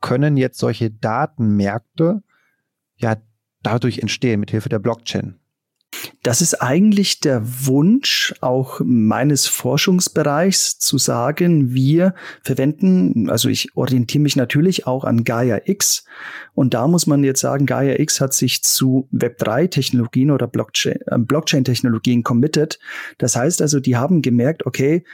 können 0.00 0.36
jetzt 0.36 0.58
solche 0.58 0.90
Datenmärkte 0.90 2.22
ja 2.96 3.16
dadurch 3.62 4.00
entstehen, 4.00 4.40
mit 4.40 4.50
Hilfe 4.50 4.68
der 4.68 4.80
Blockchain? 4.80 5.38
Das 6.22 6.40
ist 6.40 6.60
eigentlich 6.62 7.20
der 7.20 7.42
Wunsch 7.66 8.34
auch 8.40 8.80
meines 8.84 9.46
Forschungsbereichs 9.46 10.78
zu 10.78 10.98
sagen, 10.98 11.74
wir 11.74 12.14
verwenden, 12.42 13.28
also 13.30 13.48
ich 13.48 13.76
orientiere 13.76 14.22
mich 14.22 14.36
natürlich 14.36 14.86
auch 14.86 15.04
an 15.04 15.24
Gaia 15.24 15.60
X 15.64 16.04
und 16.54 16.74
da 16.74 16.86
muss 16.86 17.06
man 17.06 17.24
jetzt 17.24 17.40
sagen, 17.40 17.66
Gaia 17.66 17.98
X 17.98 18.20
hat 18.20 18.34
sich 18.34 18.62
zu 18.62 19.08
Web3-Technologien 19.12 20.30
oder 20.30 20.46
äh, 20.46 21.18
Blockchain-Technologien 21.18 22.22
committed. 22.22 22.78
Das 23.18 23.36
heißt 23.36 23.62
also, 23.62 23.80
die 23.80 23.96
haben 23.96 24.22
gemerkt, 24.22 24.66
okay, 24.66 25.04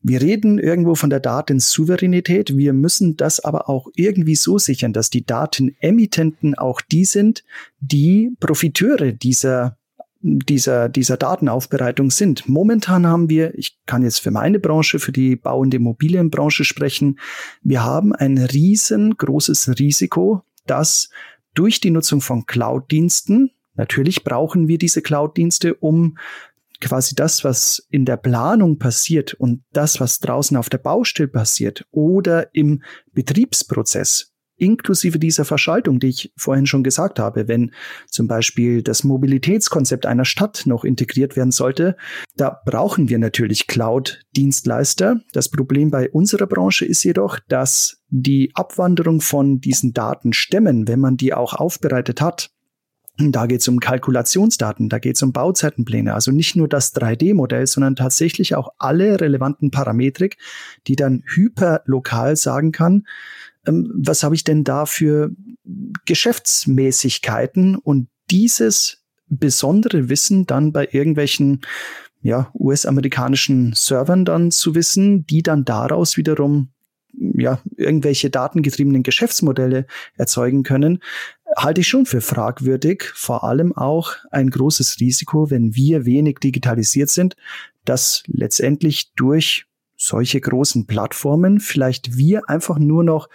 wir 0.00 0.20
reden 0.20 0.58
irgendwo 0.58 0.94
von 0.94 1.10
der 1.10 1.20
Datensouveränität. 1.20 2.56
Wir 2.56 2.72
müssen 2.72 3.16
das 3.16 3.40
aber 3.40 3.68
auch 3.68 3.88
irgendwie 3.94 4.36
so 4.36 4.58
sichern, 4.58 4.92
dass 4.92 5.10
die 5.10 5.24
Datenemittenten 5.24 6.56
auch 6.56 6.80
die 6.80 7.04
sind, 7.04 7.44
die 7.80 8.32
Profiteure 8.38 9.12
dieser 9.12 9.77
dieser, 10.20 10.88
dieser 10.88 11.16
Datenaufbereitung 11.16 12.10
sind. 12.10 12.48
Momentan 12.48 13.06
haben 13.06 13.30
wir, 13.30 13.56
ich 13.56 13.78
kann 13.86 14.02
jetzt 14.02 14.20
für 14.20 14.30
meine 14.30 14.58
Branche, 14.58 14.98
für 14.98 15.12
die 15.12 15.36
Bau- 15.36 15.60
und 15.60 15.72
Immobilienbranche 15.74 16.64
sprechen, 16.64 17.18
wir 17.62 17.84
haben 17.84 18.12
ein 18.12 18.38
riesengroßes 18.38 19.78
Risiko, 19.78 20.42
dass 20.66 21.10
durch 21.54 21.80
die 21.80 21.90
Nutzung 21.90 22.20
von 22.20 22.46
Cloud-Diensten, 22.46 23.50
natürlich 23.74 24.24
brauchen 24.24 24.68
wir 24.68 24.78
diese 24.78 25.02
Cloud-Dienste, 25.02 25.74
um 25.74 26.18
quasi 26.80 27.14
das, 27.14 27.44
was 27.44 27.86
in 27.90 28.04
der 28.04 28.16
Planung 28.16 28.78
passiert 28.78 29.34
und 29.34 29.62
das, 29.72 30.00
was 30.00 30.20
draußen 30.20 30.56
auf 30.56 30.68
der 30.68 30.78
Baustelle 30.78 31.28
passiert 31.28 31.86
oder 31.90 32.54
im 32.54 32.82
Betriebsprozess, 33.12 34.32
inklusive 34.58 35.18
dieser 35.18 35.44
Verschaltung, 35.44 36.00
die 36.00 36.08
ich 36.08 36.32
vorhin 36.36 36.66
schon 36.66 36.82
gesagt 36.82 37.18
habe, 37.18 37.48
wenn 37.48 37.72
zum 38.06 38.26
Beispiel 38.26 38.82
das 38.82 39.04
Mobilitätskonzept 39.04 40.04
einer 40.04 40.24
Stadt 40.24 40.64
noch 40.66 40.84
integriert 40.84 41.36
werden 41.36 41.52
sollte, 41.52 41.96
da 42.36 42.60
brauchen 42.64 43.08
wir 43.08 43.18
natürlich 43.18 43.66
Cloud-Dienstleister. 43.66 45.20
Das 45.32 45.48
Problem 45.48 45.90
bei 45.90 46.10
unserer 46.10 46.46
Branche 46.46 46.84
ist 46.84 47.04
jedoch, 47.04 47.38
dass 47.48 48.02
die 48.08 48.50
Abwanderung 48.54 49.20
von 49.20 49.60
diesen 49.60 49.92
Datenstämmen, 49.92 50.88
wenn 50.88 51.00
man 51.00 51.16
die 51.16 51.34
auch 51.34 51.54
aufbereitet 51.54 52.20
hat, 52.20 52.50
da 53.20 53.46
geht 53.46 53.62
es 53.62 53.68
um 53.68 53.80
Kalkulationsdaten, 53.80 54.88
da 54.88 55.00
geht 55.00 55.16
es 55.16 55.22
um 55.22 55.32
Bauzeitenpläne, 55.32 56.14
also 56.14 56.30
nicht 56.30 56.54
nur 56.54 56.68
das 56.68 56.94
3D-Modell, 56.94 57.66
sondern 57.66 57.96
tatsächlich 57.96 58.54
auch 58.54 58.68
alle 58.78 59.20
relevanten 59.20 59.72
Parametrik, 59.72 60.36
die 60.86 60.94
dann 60.94 61.24
hyperlokal 61.26 62.36
sagen 62.36 62.70
kann, 62.70 63.08
was 63.70 64.22
habe 64.22 64.34
ich 64.34 64.44
denn 64.44 64.64
da 64.64 64.86
für 64.86 65.30
Geschäftsmäßigkeiten 66.06 67.76
und 67.76 68.08
dieses 68.30 69.02
besondere 69.28 70.08
Wissen 70.08 70.46
dann 70.46 70.72
bei 70.72 70.88
irgendwelchen 70.90 71.60
ja, 72.22 72.50
US-amerikanischen 72.54 73.72
Servern 73.74 74.24
dann 74.24 74.50
zu 74.50 74.74
wissen, 74.74 75.26
die 75.26 75.42
dann 75.42 75.64
daraus 75.64 76.16
wiederum 76.16 76.70
ja, 77.12 77.60
irgendwelche 77.76 78.30
datengetriebenen 78.30 79.02
Geschäftsmodelle 79.02 79.86
erzeugen 80.16 80.62
können, 80.62 81.00
halte 81.56 81.80
ich 81.80 81.88
schon 81.88 82.06
für 82.06 82.20
fragwürdig. 82.20 83.04
Vor 83.14 83.44
allem 83.44 83.76
auch 83.76 84.14
ein 84.30 84.50
großes 84.50 85.00
Risiko, 85.00 85.50
wenn 85.50 85.74
wir 85.74 86.04
wenig 86.04 86.38
digitalisiert 86.38 87.10
sind, 87.10 87.36
dass 87.84 88.22
letztendlich 88.26 89.12
durch 89.14 89.66
solche 89.96 90.40
großen 90.40 90.86
Plattformen 90.86 91.60
vielleicht 91.60 92.16
wir 92.16 92.48
einfach 92.48 92.78
nur 92.78 93.02
noch 93.02 93.28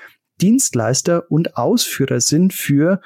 Dienstleister 0.43 1.31
und 1.31 1.55
Ausführer 1.55 2.19
sind 2.19 2.51
für 2.53 2.99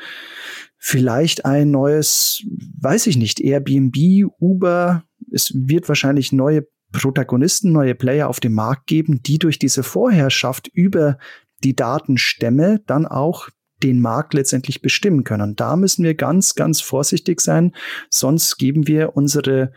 vielleicht 0.80 1.46
ein 1.46 1.70
neues, 1.70 2.44
weiß 2.82 3.06
ich 3.06 3.16
nicht, 3.16 3.40
Airbnb, 3.40 3.96
Uber. 4.40 5.04
Es 5.32 5.52
wird 5.54 5.88
wahrscheinlich 5.88 6.32
neue 6.32 6.68
Protagonisten, 6.92 7.72
neue 7.72 7.94
Player 7.94 8.28
auf 8.28 8.40
dem 8.40 8.54
Markt 8.54 8.88
geben, 8.88 9.22
die 9.22 9.38
durch 9.38 9.60
diese 9.60 9.84
Vorherrschaft 9.84 10.68
über 10.68 11.20
die 11.64 11.76
Datenstämme 11.76 12.82
dann 12.88 13.06
auch 13.06 13.50
den 13.84 14.02
Markt 14.02 14.34
letztendlich 14.34 14.82
bestimmen 14.82 15.24
können. 15.24 15.56
Da 15.56 15.76
müssen 15.76 16.04
wir 16.04 16.16
ganz, 16.16 16.56
ganz 16.56 16.82
vorsichtig 16.82 17.40
sein, 17.40 17.76
sonst 18.10 18.58
geben 18.58 18.88
wir 18.88 19.16
unsere, 19.16 19.74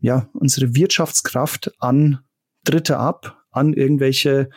ja, 0.00 0.28
unsere 0.32 0.74
Wirtschaftskraft 0.74 1.72
an 1.78 2.24
Dritte 2.64 2.96
ab, 2.98 3.44
an 3.52 3.72
irgendwelche 3.72 4.48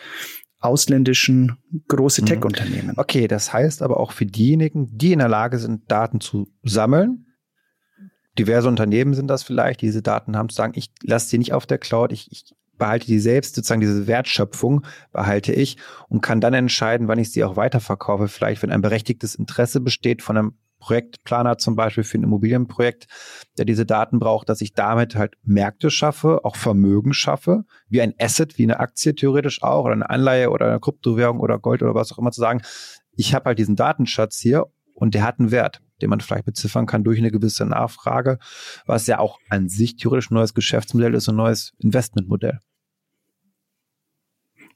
ausländischen 0.59 1.57
große 1.87 2.21
mhm. 2.21 2.25
Tech-Unternehmen. 2.25 2.93
Okay, 2.97 3.27
das 3.27 3.53
heißt 3.53 3.81
aber 3.81 3.99
auch 3.99 4.11
für 4.11 4.25
diejenigen, 4.25 4.97
die 4.97 5.13
in 5.13 5.19
der 5.19 5.27
Lage 5.27 5.59
sind, 5.59 5.91
Daten 5.91 6.19
zu 6.19 6.47
sammeln, 6.63 7.25
diverse 8.37 8.67
Unternehmen 8.67 9.13
sind 9.13 9.27
das 9.27 9.43
vielleicht, 9.43 9.81
die 9.81 9.87
diese 9.87 10.01
Daten 10.01 10.37
haben, 10.37 10.49
zu 10.49 10.55
sagen, 10.55 10.73
ich 10.75 10.91
lasse 11.03 11.29
sie 11.29 11.37
nicht 11.37 11.53
auf 11.53 11.65
der 11.65 11.77
Cloud, 11.77 12.11
ich, 12.11 12.31
ich 12.31 12.55
behalte 12.77 13.07
die 13.07 13.19
selbst, 13.19 13.55
sozusagen 13.55 13.81
diese 13.81 14.07
Wertschöpfung 14.07 14.85
behalte 15.11 15.51
ich 15.51 15.77
und 16.09 16.21
kann 16.21 16.41
dann 16.41 16.53
entscheiden, 16.53 17.07
wann 17.07 17.19
ich 17.19 17.31
sie 17.31 17.43
auch 17.43 17.55
weiterverkaufe. 17.55 18.27
Vielleicht, 18.27 18.61
wenn 18.61 18.71
ein 18.71 18.81
berechtigtes 18.81 19.35
Interesse 19.35 19.79
besteht 19.79 20.21
von 20.21 20.37
einem 20.37 20.53
Projektplaner 20.79 21.57
zum 21.57 21.75
Beispiel 21.75 22.03
für 22.03 22.17
ein 22.17 22.23
Immobilienprojekt, 22.23 23.07
der 23.57 23.65
diese 23.65 23.85
Daten 23.85 24.19
braucht, 24.19 24.49
dass 24.49 24.61
ich 24.61 24.73
damit 24.73 25.15
halt 25.15 25.35
Märkte 25.43 25.89
schaffe, 25.89 26.43
auch 26.43 26.55
Vermögen 26.55 27.13
schaffe, 27.13 27.65
wie 27.89 28.01
ein 28.01 28.13
Asset, 28.19 28.57
wie 28.57 28.63
eine 28.63 28.79
Aktie 28.79 29.15
theoretisch 29.15 29.63
auch 29.63 29.85
oder 29.85 29.93
eine 29.93 30.09
Anleihe 30.09 30.49
oder 30.49 30.67
eine 30.67 30.79
Kryptowährung 30.79 31.39
oder 31.39 31.59
Gold 31.59 31.81
oder 31.81 31.95
was 31.95 32.11
auch 32.11 32.17
immer 32.17 32.31
zu 32.31 32.41
sagen. 32.41 32.61
Ich 33.15 33.33
habe 33.33 33.45
halt 33.45 33.59
diesen 33.59 33.75
Datenschatz 33.75 34.39
hier 34.39 34.65
und 34.93 35.13
der 35.13 35.23
hat 35.23 35.39
einen 35.39 35.51
Wert, 35.51 35.81
den 36.01 36.09
man 36.09 36.21
vielleicht 36.21 36.45
beziffern 36.45 36.85
kann 36.85 37.03
durch 37.03 37.19
eine 37.19 37.31
gewisse 37.31 37.65
Nachfrage, 37.65 38.39
was 38.85 39.07
ja 39.07 39.19
auch 39.19 39.39
an 39.49 39.69
sich 39.69 39.95
theoretisch 39.95 40.31
ein 40.31 40.35
neues 40.35 40.53
Geschäftsmodell 40.53 41.13
ist, 41.13 41.27
ein 41.29 41.35
neues 41.35 41.73
Investmentmodell. 41.79 42.59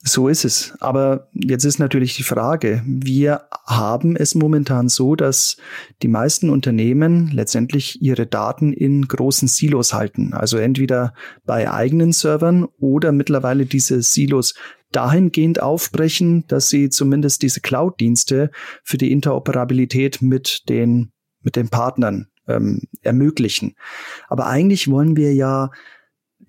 So 0.03 0.27
ist 0.27 0.45
es. 0.45 0.73
Aber 0.79 1.29
jetzt 1.33 1.63
ist 1.63 1.77
natürlich 1.77 2.15
die 2.15 2.23
Frage, 2.23 2.81
wir 2.85 3.43
haben 3.67 4.15
es 4.15 4.33
momentan 4.33 4.89
so, 4.89 5.15
dass 5.15 5.57
die 6.01 6.07
meisten 6.07 6.49
Unternehmen 6.49 7.29
letztendlich 7.31 8.01
ihre 8.01 8.25
Daten 8.25 8.73
in 8.73 9.07
großen 9.07 9.47
Silos 9.47 9.93
halten. 9.93 10.33
Also 10.33 10.57
entweder 10.57 11.13
bei 11.45 11.71
eigenen 11.71 12.13
Servern 12.13 12.67
oder 12.79 13.11
mittlerweile 13.11 13.67
diese 13.67 14.01
Silos 14.01 14.55
dahingehend 14.91 15.61
aufbrechen, 15.61 16.45
dass 16.47 16.69
sie 16.69 16.89
zumindest 16.89 17.43
diese 17.43 17.61
Cloud-Dienste 17.61 18.49
für 18.83 18.97
die 18.97 19.11
Interoperabilität 19.11 20.21
mit 20.21 20.67
den, 20.67 21.11
mit 21.41 21.55
den 21.55 21.69
Partnern 21.69 22.27
ähm, 22.47 22.81
ermöglichen. 23.01 23.75
Aber 24.27 24.47
eigentlich 24.47 24.89
wollen 24.89 25.15
wir 25.15 25.33
ja 25.33 25.69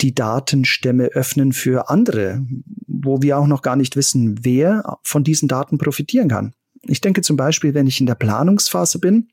die 0.01 0.15
Datenstämme 0.15 1.07
öffnen 1.07 1.53
für 1.53 1.91
andere, 1.91 2.45
wo 2.87 3.23
wir 3.23 3.39
auch 3.39 3.47
noch 3.47 3.63
gar 3.63 3.77
nicht 3.77 3.97
wissen, 3.97 4.45
wer 4.45 4.99
von 5.03 5.25
diesen 5.25 5.49
Daten 5.49 5.79
profitieren 5.79 6.29
kann. 6.29 6.55
Ich 6.83 7.01
denke 7.01 7.23
zum 7.23 7.37
Beispiel, 7.37 7.75
wenn 7.75 7.87
ich 7.87 8.01
in 8.01 8.07
der 8.07 8.15
Planungsphase 8.15 8.99
bin, 8.99 9.29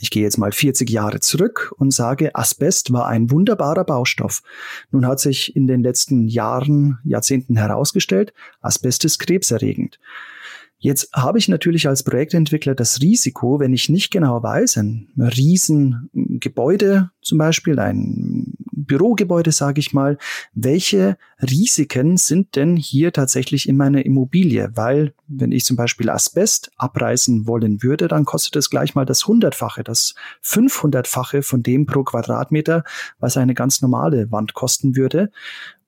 ich 0.00 0.10
gehe 0.10 0.22
jetzt 0.22 0.38
mal 0.38 0.52
40 0.52 0.88
Jahre 0.90 1.20
zurück 1.20 1.74
und 1.76 1.92
sage, 1.92 2.34
Asbest 2.34 2.92
war 2.92 3.08
ein 3.08 3.30
wunderbarer 3.30 3.84
Baustoff. 3.84 4.42
Nun 4.90 5.06
hat 5.06 5.18
sich 5.18 5.56
in 5.56 5.66
den 5.66 5.82
letzten 5.82 6.28
Jahren, 6.28 6.98
Jahrzehnten 7.04 7.56
herausgestellt, 7.56 8.32
Asbest 8.60 9.04
ist 9.04 9.18
krebserregend. 9.18 9.98
Jetzt 10.80 11.12
habe 11.12 11.38
ich 11.38 11.48
natürlich 11.48 11.88
als 11.88 12.04
Projektentwickler 12.04 12.76
das 12.76 13.02
Risiko, 13.02 13.58
wenn 13.58 13.72
ich 13.72 13.88
nicht 13.88 14.12
genau 14.12 14.40
weiß, 14.40 14.76
ein 14.76 15.08
Riesengebäude 15.18 17.10
zum 17.20 17.38
Beispiel, 17.38 17.80
ein 17.80 18.37
Bürogebäude, 18.88 19.52
sage 19.52 19.78
ich 19.78 19.92
mal, 19.92 20.18
welche 20.52 21.16
Risiken 21.40 22.16
sind 22.16 22.56
denn 22.56 22.76
hier 22.76 23.12
tatsächlich 23.12 23.68
in 23.68 23.76
meiner 23.76 24.04
Immobilie? 24.04 24.70
Weil 24.74 25.14
wenn 25.28 25.52
ich 25.52 25.64
zum 25.64 25.76
Beispiel 25.76 26.10
Asbest 26.10 26.72
abreißen 26.76 27.46
wollen 27.46 27.84
würde, 27.84 28.08
dann 28.08 28.24
kostet 28.24 28.56
es 28.56 28.70
gleich 28.70 28.96
mal 28.96 29.06
das 29.06 29.28
hundertfache, 29.28 29.84
das 29.84 30.16
500-fache 30.42 31.42
von 31.42 31.62
dem 31.62 31.86
pro 31.86 32.02
Quadratmeter, 32.02 32.82
was 33.20 33.36
eine 33.36 33.54
ganz 33.54 33.80
normale 33.80 34.32
Wand 34.32 34.54
kosten 34.54 34.96
würde. 34.96 35.30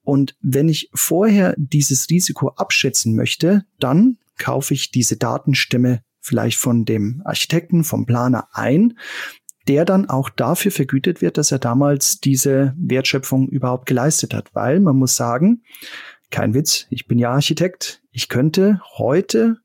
Und 0.05 0.37
wenn 0.41 0.69
ich 0.69 0.91
vorher 0.95 1.55
dieses 1.57 2.09
Risiko 2.09 2.51
abschätzen 2.51 3.17
möchte, 3.17 3.65
dann 3.81 4.19
kaufe 4.39 4.75
ich 4.75 4.91
diese 4.91 5.17
Datenstimme 5.17 6.03
vielleicht 6.21 6.59
von 6.59 6.85
dem 6.85 7.23
Architekten, 7.25 7.83
vom 7.83 8.07
Planer 8.07 8.49
ein, 8.53 8.99
der 9.71 9.85
dann 9.85 10.11
auch 10.11 10.31
dafür 10.31 10.73
vergütet 10.73 11.23
wird, 11.23 11.39
dass 11.39 11.53
er 11.53 11.61
damals 11.61 12.19
diese 12.19 12.75
Wertschöpfung 12.77 13.49
überhaupt 13.49 13.87
geleistet 13.87 14.35
hat. 14.35 14.53
Weil 14.53 14.81
man 14.81 14.97
muss 14.97 15.15
sagen, 15.15 15.63
kein 16.33 16.55
Witz, 16.55 16.89
ich 16.91 17.07
bin 17.07 17.21
ja 17.21 17.31
Architekt, 17.31 18.03
ich 18.11 18.29
könnte 18.29 18.81
heute 18.99 19.59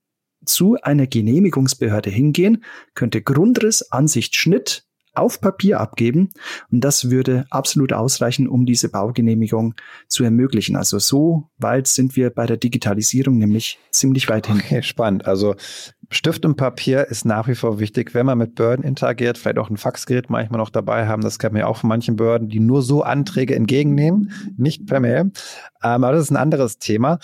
zu 0.45 0.77
einer 0.79 1.07
Genehmigungsbehörde 1.07 2.11
hingehen, 2.11 2.63
könnte 2.93 3.23
Grundriss, 3.23 3.91
Ansicht, 3.91 4.35
Schnitt 4.35 4.85
auf 5.15 5.41
Papier 5.41 5.79
abgeben 5.79 6.29
und 6.71 6.81
das 6.81 7.09
würde 7.09 7.45
absolut 7.49 7.93
ausreichen, 7.93 8.47
um 8.47 8.65
diese 8.65 8.89
Baugenehmigung 8.89 9.73
zu 10.07 10.23
ermöglichen. 10.23 10.75
Also 10.75 10.99
so 10.99 11.49
weit 11.57 11.87
sind 11.87 12.15
wir 12.15 12.29
bei 12.29 12.45
der 12.45 12.57
Digitalisierung 12.57 13.39
nämlich 13.39 13.79
ziemlich 13.89 14.29
weit 14.29 14.47
hin. 14.47 14.61
Okay, 14.63 14.83
spannend. 14.83 15.25
Also 15.25 15.55
Stift 16.09 16.45
und 16.45 16.55
Papier 16.55 17.07
ist 17.07 17.25
nach 17.25 17.47
wie 17.47 17.55
vor 17.55 17.79
wichtig, 17.79 18.13
wenn 18.13 18.25
man 18.25 18.37
mit 18.37 18.55
Behörden 18.55 18.85
interagiert, 18.85 19.37
vielleicht 19.37 19.57
auch 19.57 19.69
ein 19.69 19.77
Faxgerät 19.77 20.29
manchmal 20.29 20.59
noch 20.59 20.69
dabei 20.69 21.07
haben. 21.07 21.21
Das 21.21 21.39
kennt 21.39 21.53
man 21.53 21.61
ja 21.61 21.67
auch 21.67 21.77
von 21.77 21.87
manchen 21.87 22.15
Behörden, 22.15 22.49
die 22.49 22.59
nur 22.59 22.81
so 22.81 23.03
Anträge 23.03 23.55
entgegennehmen, 23.55 24.31
nicht 24.57 24.85
per 24.85 24.99
Mail. 24.99 25.21
Ähm, 25.21 25.31
aber 25.81 26.11
das 26.11 26.23
ist 26.23 26.31
ein 26.31 26.37
anderes 26.37 26.77
Thema. 26.77 27.19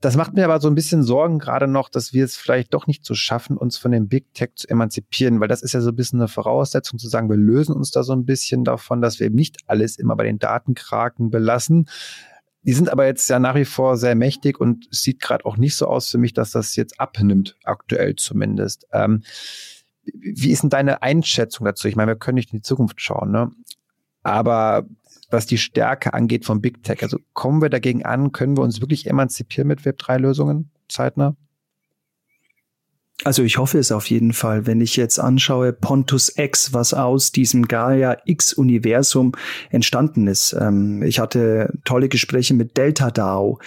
Das 0.00 0.14
macht 0.14 0.34
mir 0.34 0.44
aber 0.44 0.60
so 0.60 0.68
ein 0.68 0.74
bisschen 0.74 1.02
Sorgen 1.02 1.38
gerade 1.38 1.66
noch, 1.66 1.88
dass 1.88 2.12
wir 2.12 2.24
es 2.24 2.36
vielleicht 2.36 2.74
doch 2.74 2.86
nicht 2.86 3.04
so 3.04 3.14
schaffen, 3.14 3.56
uns 3.56 3.78
von 3.78 3.92
dem 3.92 4.08
Big 4.08 4.34
Tech 4.34 4.50
zu 4.54 4.68
emanzipieren, 4.68 5.40
weil 5.40 5.48
das 5.48 5.62
ist 5.62 5.72
ja 5.72 5.80
so 5.80 5.88
ein 5.88 5.96
bisschen 5.96 6.20
eine 6.20 6.28
Voraussetzung 6.28 6.98
zu 6.98 7.08
sagen, 7.08 7.30
wir 7.30 7.36
lösen 7.36 7.74
uns 7.74 7.90
da 7.90 8.02
so 8.02 8.12
ein 8.12 8.26
bisschen 8.26 8.62
davon, 8.62 9.00
dass 9.00 9.18
wir 9.18 9.26
eben 9.26 9.36
nicht 9.36 9.56
alles 9.66 9.96
immer 9.98 10.14
bei 10.14 10.24
den 10.24 10.38
Datenkraken 10.38 11.30
belassen. 11.30 11.88
Die 12.66 12.72
sind 12.72 12.90
aber 12.90 13.06
jetzt 13.06 13.30
ja 13.30 13.38
nach 13.38 13.54
wie 13.54 13.64
vor 13.64 13.96
sehr 13.96 14.16
mächtig 14.16 14.60
und 14.60 14.88
es 14.90 15.02
sieht 15.02 15.20
gerade 15.20 15.44
auch 15.44 15.56
nicht 15.56 15.76
so 15.76 15.86
aus 15.86 16.10
für 16.10 16.18
mich, 16.18 16.34
dass 16.34 16.50
das 16.50 16.74
jetzt 16.74 16.98
abnimmt, 16.98 17.56
aktuell 17.62 18.16
zumindest. 18.16 18.86
Ähm, 18.92 19.22
wie 20.04 20.50
ist 20.50 20.62
denn 20.62 20.70
deine 20.70 21.02
Einschätzung 21.02 21.64
dazu? 21.64 21.86
Ich 21.86 21.96
meine, 21.96 22.12
wir 22.12 22.16
können 22.16 22.34
nicht 22.34 22.52
in 22.52 22.58
die 22.58 22.62
Zukunft 22.62 23.00
schauen, 23.00 23.30
ne? 23.30 23.50
Aber 24.22 24.84
was 25.30 25.46
die 25.46 25.58
Stärke 25.58 26.14
angeht 26.14 26.44
von 26.44 26.60
Big 26.60 26.82
Tech. 26.82 27.02
Also 27.02 27.18
kommen 27.32 27.62
wir 27.62 27.70
dagegen 27.70 28.04
an? 28.04 28.32
Können 28.32 28.56
wir 28.56 28.62
uns 28.62 28.80
wirklich 28.80 29.06
emanzipieren 29.06 29.68
mit 29.68 29.82
Web3-Lösungen 29.82 30.70
zeitnah? 30.88 31.36
Also 33.24 33.42
ich 33.42 33.56
hoffe 33.56 33.78
es 33.78 33.92
auf 33.92 34.10
jeden 34.10 34.34
Fall, 34.34 34.66
wenn 34.66 34.80
ich 34.80 34.96
jetzt 34.96 35.18
anschaue 35.18 35.72
Pontus 35.72 36.36
X, 36.36 36.74
was 36.74 36.92
aus 36.92 37.32
diesem 37.32 37.66
Gaia 37.66 38.18
X-Universum 38.26 39.32
entstanden 39.70 40.26
ist. 40.26 40.54
Ähm, 40.58 41.02
ich 41.02 41.18
hatte 41.18 41.72
tolle 41.84 42.08
Gespräche 42.08 42.52
mit 42.52 42.76
Delta 42.76 43.10
DAO, 43.10 43.58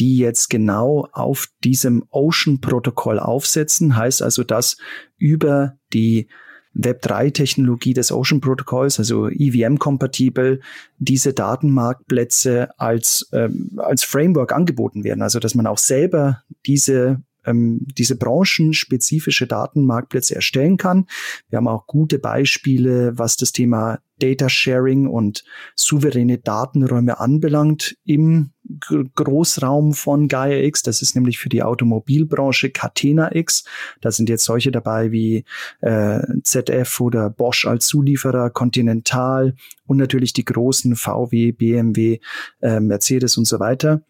die 0.00 0.18
jetzt 0.18 0.50
genau 0.50 1.08
auf 1.12 1.48
diesem 1.62 2.04
Ocean-Protokoll 2.10 3.20
aufsetzen. 3.20 3.96
Heißt 3.96 4.22
also, 4.22 4.42
dass 4.42 4.76
über 5.18 5.78
die 5.92 6.28
Web3-Technologie 6.74 7.94
des 7.94 8.12
Ocean 8.12 8.40
Protocols, 8.40 8.98
also 8.98 9.28
EVM-kompatibel, 9.28 10.60
diese 10.98 11.32
Datenmarktplätze 11.32 12.68
als, 12.78 13.28
ähm, 13.32 13.70
als 13.78 14.04
Framework 14.04 14.52
angeboten 14.52 15.04
werden. 15.04 15.22
Also 15.22 15.38
dass 15.38 15.54
man 15.54 15.66
auch 15.66 15.78
selber 15.78 16.42
diese 16.66 17.22
ähm, 17.46 17.86
diese 17.96 18.16
branchenspezifische 18.16 19.46
Datenmarktplätze 19.46 20.34
erstellen 20.34 20.76
kann. 20.76 21.06
Wir 21.48 21.58
haben 21.58 21.68
auch 21.68 21.86
gute 21.86 22.18
Beispiele, 22.18 23.18
was 23.18 23.36
das 23.36 23.52
Thema 23.52 24.00
Data 24.18 24.48
Sharing 24.48 25.06
und 25.06 25.44
souveräne 25.74 26.38
Datenräume 26.38 27.20
anbelangt 27.20 27.96
im 28.04 28.52
Großraum 28.88 29.92
von 29.92 30.28
Gaia 30.28 30.64
X. 30.64 30.82
Das 30.82 31.02
ist 31.02 31.14
nämlich 31.14 31.38
für 31.38 31.48
die 31.48 31.62
Automobilbranche 31.62 32.70
Catena 32.70 33.34
X. 33.34 33.64
Da 34.00 34.10
sind 34.10 34.28
jetzt 34.28 34.44
solche 34.44 34.72
dabei 34.72 35.12
wie 35.12 35.44
äh, 35.82 36.20
ZF 36.42 37.00
oder 37.00 37.30
Bosch 37.30 37.66
als 37.66 37.86
Zulieferer, 37.86 38.50
Continental 38.50 39.54
und 39.86 39.98
natürlich 39.98 40.32
die 40.32 40.44
großen 40.44 40.96
VW, 40.96 41.52
BMW, 41.52 42.18
äh, 42.60 42.80
Mercedes 42.80 43.36
und 43.36 43.44
so 43.44 43.60
weiter. 43.60 44.02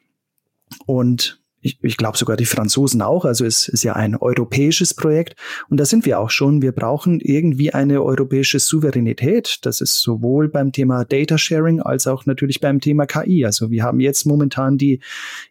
Und 0.86 1.40
ich, 1.66 1.78
ich 1.82 1.96
glaube 1.96 2.16
sogar 2.16 2.36
die 2.36 2.46
Franzosen 2.46 3.02
auch. 3.02 3.24
Also 3.24 3.44
es 3.44 3.68
ist 3.68 3.82
ja 3.82 3.94
ein 3.94 4.16
europäisches 4.16 4.94
Projekt 4.94 5.34
und 5.68 5.78
da 5.78 5.84
sind 5.84 6.06
wir 6.06 6.20
auch 6.20 6.30
schon. 6.30 6.62
Wir 6.62 6.72
brauchen 6.72 7.20
irgendwie 7.20 7.74
eine 7.74 8.02
europäische 8.02 8.60
Souveränität. 8.60 9.58
Das 9.62 9.80
ist 9.80 9.98
sowohl 9.98 10.48
beim 10.48 10.72
Thema 10.72 11.04
Data 11.04 11.36
Sharing 11.36 11.80
als 11.80 12.06
auch 12.06 12.24
natürlich 12.24 12.60
beim 12.60 12.80
Thema 12.80 13.06
KI. 13.06 13.44
Also 13.44 13.70
wir 13.70 13.82
haben 13.82 14.00
jetzt 14.00 14.26
momentan 14.26 14.78
die 14.78 15.00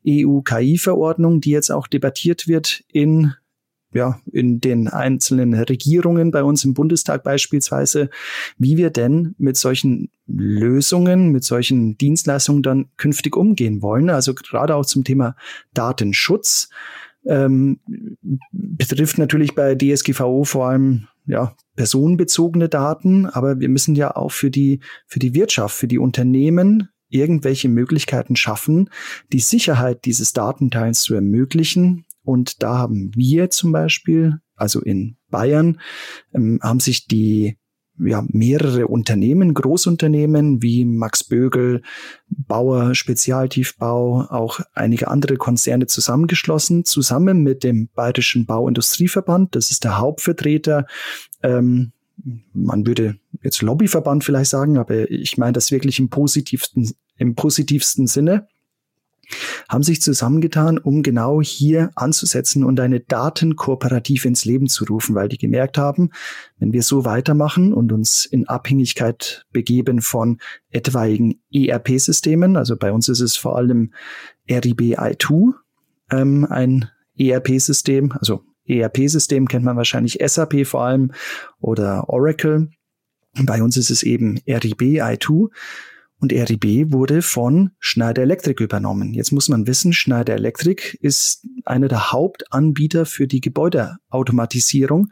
EU-KI-Verordnung, 0.07 1.41
die 1.41 1.51
jetzt 1.51 1.71
auch 1.71 1.87
debattiert 1.87 2.47
wird 2.47 2.83
in 2.91 3.33
ja, 3.93 4.19
in 4.29 4.59
den 4.59 4.89
einzelnen 4.89 5.53
Regierungen 5.53 6.29
bei 6.29 6.43
uns 6.43 6.65
im 6.65 6.73
Bundestag 6.73 7.23
beispielsweise, 7.23 8.09
wie 8.57 8.75
wir 8.75 8.89
denn 8.89 9.35
mit 9.37 9.55
solchen 9.55 10.09
Lösungen, 10.27 11.31
mit 11.31 11.43
solchen 11.43 11.97
Dienstleistungen 11.97 12.63
dann 12.63 12.89
künftig 12.97 13.35
umgehen 13.35 13.81
wollen. 13.81 14.09
Also 14.09 14.33
gerade 14.33 14.75
auch 14.75 14.85
zum 14.85 15.03
Thema 15.03 15.35
Datenschutz 15.73 16.69
ähm, 17.25 17.79
betrifft 18.51 19.17
natürlich 19.17 19.55
bei 19.55 19.75
DSGVO 19.75 20.43
vor 20.43 20.67
allem 20.67 21.07
ja, 21.25 21.55
personenbezogene 21.75 22.69
Daten, 22.69 23.25
aber 23.25 23.59
wir 23.59 23.69
müssen 23.69 23.95
ja 23.95 24.15
auch 24.15 24.31
für 24.31 24.51
die, 24.51 24.79
für 25.07 25.19
die 25.19 25.33
Wirtschaft, 25.33 25.75
für 25.75 25.87
die 25.87 25.97
Unternehmen 25.97 26.89
irgendwelche 27.09 27.69
Möglichkeiten 27.69 28.35
schaffen, 28.35 28.89
die 29.31 29.39
Sicherheit 29.39 30.05
dieses 30.05 30.33
Datenteils 30.33 31.01
zu 31.01 31.15
ermöglichen, 31.15 32.05
und 32.25 32.63
da 32.63 32.79
haben 32.79 33.11
wir 33.15 33.51
zum 33.51 33.71
Beispiel, 33.71 34.39
also 34.55 34.81
in 34.81 35.15
Bayern, 35.29 35.79
ähm, 36.33 36.59
haben 36.61 36.79
sich 36.79 37.07
die 37.07 37.57
ja, 37.99 38.25
mehrere 38.27 38.87
Unternehmen, 38.87 39.53
Großunternehmen 39.53 40.61
wie 40.61 40.85
Max 40.85 41.23
Bögel, 41.23 41.81
Bauer 42.29 42.95
Spezialtiefbau, 42.95 44.27
auch 44.29 44.59
einige 44.73 45.07
andere 45.07 45.37
Konzerne 45.37 45.87
zusammengeschlossen, 45.87 46.85
zusammen 46.85 47.41
mit 47.41 47.63
dem 47.63 47.89
Bayerischen 47.93 48.45
Bauindustrieverband. 48.45 49.55
Das 49.55 49.71
ist 49.71 49.83
der 49.83 49.97
Hauptvertreter. 49.97 50.87
Ähm, 51.41 51.91
man 52.53 52.87
würde 52.87 53.17
jetzt 53.43 53.61
Lobbyverband 53.61 54.23
vielleicht 54.23 54.49
sagen, 54.49 54.77
aber 54.77 55.09
ich 55.09 55.37
meine 55.37 55.53
das 55.53 55.71
wirklich 55.71 55.99
im 55.99 56.09
positivsten, 56.09 56.93
im 57.17 57.35
positivsten 57.35 58.07
Sinne 58.07 58.47
haben 59.69 59.83
sich 59.83 60.01
zusammengetan, 60.01 60.77
um 60.77 61.03
genau 61.03 61.41
hier 61.41 61.91
anzusetzen 61.95 62.63
und 62.63 62.79
eine 62.79 62.99
Datenkooperative 62.99 64.27
ins 64.27 64.45
Leben 64.45 64.67
zu 64.67 64.85
rufen, 64.85 65.15
weil 65.15 65.29
die 65.29 65.37
gemerkt 65.37 65.77
haben, 65.77 66.11
wenn 66.59 66.73
wir 66.73 66.83
so 66.83 67.05
weitermachen 67.05 67.73
und 67.73 67.91
uns 67.91 68.25
in 68.25 68.47
Abhängigkeit 68.47 69.45
begeben 69.51 70.01
von 70.01 70.39
etwaigen 70.69 71.41
ERP-Systemen, 71.53 72.57
also 72.57 72.75
bei 72.75 72.91
uns 72.91 73.09
ist 73.09 73.21
es 73.21 73.35
vor 73.35 73.55
allem 73.55 73.93
RIB 74.49 74.97
i2, 74.97 75.53
ähm, 76.11 76.45
ein 76.49 76.89
ERP-System, 77.17 78.11
also 78.13 78.43
ERP-System 78.67 79.47
kennt 79.47 79.65
man 79.65 79.77
wahrscheinlich 79.77 80.19
SAP 80.25 80.65
vor 80.65 80.81
allem 80.81 81.11
oder 81.59 82.09
Oracle. 82.09 82.69
Bei 83.43 83.61
uns 83.61 83.77
ist 83.77 83.89
es 83.89 84.03
eben 84.03 84.39
RIB 84.47 84.81
i2 84.81 85.49
und 86.25 86.33
RIB 86.33 86.91
wurde 86.91 87.21
von 87.21 87.69
Schneider 87.77 88.23
Electric 88.23 88.63
übernommen. 88.63 89.13
Jetzt 89.13 89.31
muss 89.31 89.47
man 89.47 89.67
wissen, 89.67 89.93
Schneider 89.93 90.33
Electric 90.33 90.97
ist 90.99 91.45
einer 91.65 91.87
der 91.87 92.11
Hauptanbieter 92.11 93.05
für 93.05 93.27
die 93.27 93.41
Gebäudeautomatisierung. 93.41 95.11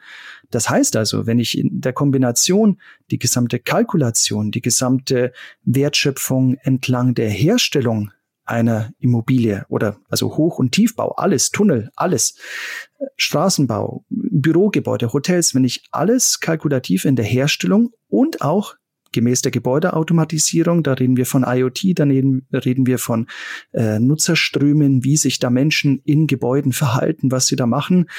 Das 0.50 0.72
heißt 0.72 0.96
also, 0.96 1.28
wenn 1.28 1.38
ich 1.38 1.56
in 1.56 1.82
der 1.82 1.94
Kombination 1.94 2.82
die 3.12 3.20
gesamte 3.20 3.60
Kalkulation, 3.60 4.50
die 4.50 4.62
gesamte 4.62 5.34
Wertschöpfung 5.64 6.56
entlang 6.64 7.14
der 7.14 7.30
Herstellung 7.30 8.12
einer 8.46 8.92
Immobilie 8.98 9.66
oder 9.70 9.98
also 10.10 10.36
Hoch- 10.36 10.58
und 10.58 10.72
Tiefbau, 10.72 11.12
alles, 11.12 11.52
Tunnel, 11.52 11.92
alles, 11.96 12.40
Straßenbau, 13.18 14.04
Bürogebäude, 14.10 15.14
Hotels, 15.14 15.54
wenn 15.54 15.64
ich 15.64 15.84
alles 15.92 16.40
kalkulativ 16.40 17.06
in 17.06 17.16
der 17.16 17.26
Herstellung 17.26 17.92
und 18.10 18.42
auch 18.42 18.76
gemäß 19.14 19.42
der 19.42 19.52
Gebäudeautomatisierung. 19.52 20.84
Da 20.84 20.94
reden 20.94 21.16
wir 21.16 21.26
von 21.26 21.46
IoT, 21.48 22.00
dann 22.00 22.12
reden, 22.12 22.48
reden 22.52 22.86
wir 22.86 23.00
von 23.00 23.28
äh, 23.72 24.00
Nutzerströmen, 24.00 25.04
wie 25.04 25.16
sich 25.16 25.40
da 25.40 25.50
Menschen 25.50 26.02
in 26.04 26.28
Gebäuden 26.28 26.74
verhalten, 26.74 27.32
was 27.32 27.48
sie 27.48 27.56
da 27.56 27.66
machen. 27.66 28.10